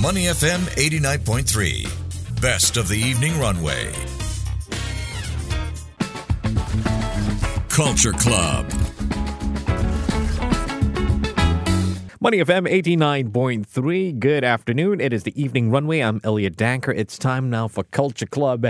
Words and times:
Money 0.00 0.24
FM 0.24 0.60
89.3. 0.76 2.40
Best 2.42 2.76
of 2.76 2.86
the 2.86 2.98
evening 2.98 3.38
runway. 3.40 3.90
Culture 7.70 8.12
Club. 8.12 8.70
Money 12.20 12.38
FM 12.38 12.70
89.3. 12.70 14.18
Good 14.18 14.44
afternoon. 14.44 15.00
It 15.00 15.14
is 15.14 15.22
the 15.22 15.40
evening 15.40 15.70
runway. 15.70 16.00
I'm 16.00 16.20
Elliot 16.22 16.56
Danker. 16.56 16.94
It's 16.94 17.16
time 17.16 17.48
now 17.48 17.66
for 17.66 17.84
Culture 17.84 18.26
Club. 18.26 18.66